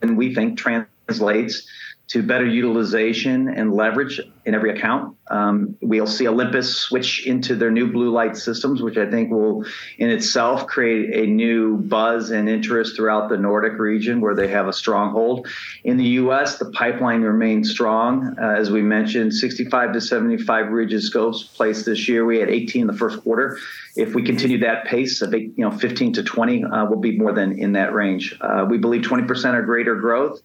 we 0.02 0.34
think 0.34 0.58
translates 0.58 1.68
to 2.10 2.24
better 2.24 2.44
utilization 2.44 3.48
and 3.48 3.72
leverage 3.72 4.20
in 4.44 4.52
every 4.52 4.76
account. 4.76 5.16
Um, 5.30 5.76
we'll 5.80 6.08
see 6.08 6.26
Olympus 6.26 6.74
switch 6.74 7.24
into 7.24 7.54
their 7.54 7.70
new 7.70 7.92
blue 7.92 8.10
light 8.10 8.36
systems, 8.36 8.82
which 8.82 8.96
I 8.96 9.08
think 9.08 9.30
will 9.30 9.64
in 9.96 10.10
itself 10.10 10.66
create 10.66 11.14
a 11.14 11.30
new 11.30 11.76
buzz 11.76 12.30
and 12.30 12.48
interest 12.48 12.96
throughout 12.96 13.28
the 13.28 13.36
Nordic 13.36 13.78
region 13.78 14.20
where 14.20 14.34
they 14.34 14.48
have 14.48 14.66
a 14.66 14.72
stronghold. 14.72 15.46
In 15.84 15.98
the 15.98 16.04
US, 16.04 16.58
the 16.58 16.72
pipeline 16.72 17.22
remains 17.22 17.70
strong. 17.70 18.34
Uh, 18.42 18.54
as 18.58 18.72
we 18.72 18.82
mentioned, 18.82 19.32
65 19.32 19.92
to 19.92 20.00
75 20.00 20.70
rigid 20.70 21.04
scopes 21.04 21.44
placed 21.44 21.86
this 21.86 22.08
year. 22.08 22.24
We 22.24 22.40
had 22.40 22.50
18 22.50 22.80
in 22.82 22.86
the 22.88 22.92
first 22.92 23.22
quarter. 23.22 23.56
If 23.94 24.16
we 24.16 24.24
continue 24.24 24.58
that 24.60 24.84
pace, 24.84 25.20
think 25.20 25.56
you 25.56 25.64
know 25.64 25.70
15 25.70 26.14
to 26.14 26.24
20 26.24 26.64
uh, 26.64 26.86
will 26.86 26.98
be 26.98 27.16
more 27.16 27.32
than 27.32 27.56
in 27.56 27.72
that 27.72 27.94
range. 27.94 28.36
Uh, 28.40 28.66
we 28.68 28.78
believe 28.78 29.02
20% 29.02 29.54
or 29.54 29.62
greater 29.62 29.94
growth 29.94 30.40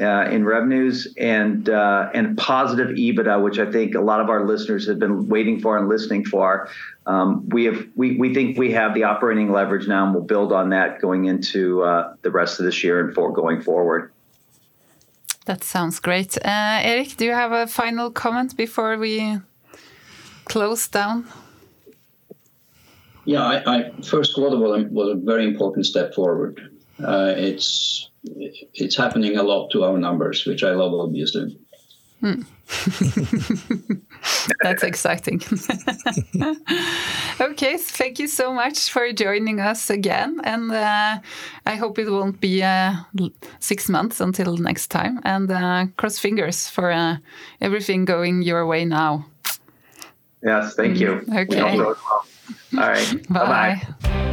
uh, 0.00 0.28
in 0.30 0.44
revenues 0.44 1.12
and 1.16 1.68
uh, 1.68 2.10
and 2.14 2.36
positive 2.38 2.88
EBITDA, 2.88 3.42
which 3.42 3.58
I 3.58 3.70
think 3.70 3.94
a 3.94 4.00
lot 4.00 4.20
of 4.20 4.30
our 4.30 4.46
listeners 4.46 4.86
have 4.88 4.98
been 4.98 5.28
waiting 5.28 5.60
for 5.60 5.76
and 5.76 5.88
listening 5.88 6.24
for. 6.24 6.68
Um, 7.06 7.48
we 7.48 7.64
have 7.64 7.86
we, 7.96 8.16
we 8.16 8.34
think 8.34 8.58
we 8.58 8.72
have 8.72 8.94
the 8.94 9.04
operating 9.04 9.50
leverage 9.50 9.88
now, 9.88 10.04
and 10.04 10.14
we'll 10.14 10.24
build 10.24 10.52
on 10.52 10.70
that 10.70 11.00
going 11.00 11.24
into 11.24 11.82
uh, 11.82 12.14
the 12.22 12.30
rest 12.30 12.60
of 12.60 12.66
this 12.66 12.84
year 12.84 13.00
and 13.00 13.14
for 13.14 13.32
going 13.32 13.60
forward. 13.60 14.12
That 15.46 15.64
sounds 15.64 15.98
great. 15.98 16.36
Uh, 16.36 16.80
Erik, 16.82 17.16
do 17.16 17.24
you 17.24 17.32
have 17.32 17.52
a 17.52 17.66
final 17.66 18.10
comment 18.10 18.56
before 18.56 18.98
we 18.98 19.38
close 20.44 20.86
down? 20.88 21.26
Yeah, 23.24 23.42
I, 23.42 23.76
I 23.76 23.90
first 24.02 24.34
quarter 24.34 24.56
was 24.56 24.82
a, 24.82 24.88
was 24.88 25.10
a 25.10 25.14
very 25.14 25.44
important 25.44 25.86
step 25.86 26.14
forward. 26.14 26.70
Uh, 27.02 27.34
it's 27.36 28.07
it's 28.24 28.96
happening 28.96 29.36
a 29.36 29.42
lot 29.42 29.70
to 29.70 29.84
our 29.84 29.98
numbers, 29.98 30.46
which 30.46 30.62
I 30.62 30.72
love, 30.72 30.94
obviously. 30.94 31.58
Hmm. 32.20 32.42
That's 34.62 34.82
exciting. 34.82 35.40
okay, 37.40 37.76
thank 37.76 38.18
you 38.18 38.26
so 38.26 38.52
much 38.52 38.90
for 38.90 39.12
joining 39.12 39.60
us 39.60 39.88
again. 39.88 40.40
And 40.42 40.72
uh, 40.72 41.18
I 41.64 41.76
hope 41.76 41.98
it 41.98 42.10
won't 42.10 42.40
be 42.40 42.62
uh, 42.62 42.94
six 43.60 43.88
months 43.88 44.20
until 44.20 44.56
next 44.56 44.88
time. 44.88 45.20
And 45.24 45.50
uh, 45.50 45.86
cross 45.96 46.18
fingers 46.18 46.68
for 46.68 46.90
uh, 46.90 47.18
everything 47.60 48.04
going 48.04 48.42
your 48.42 48.66
way 48.66 48.84
now. 48.84 49.26
Yes, 50.42 50.74
thank 50.74 50.98
you. 50.98 51.24
Okay. 51.34 51.60
All 51.60 51.94
right. 52.72 53.26
Bye. 53.30 53.80
Bye. 54.02 54.24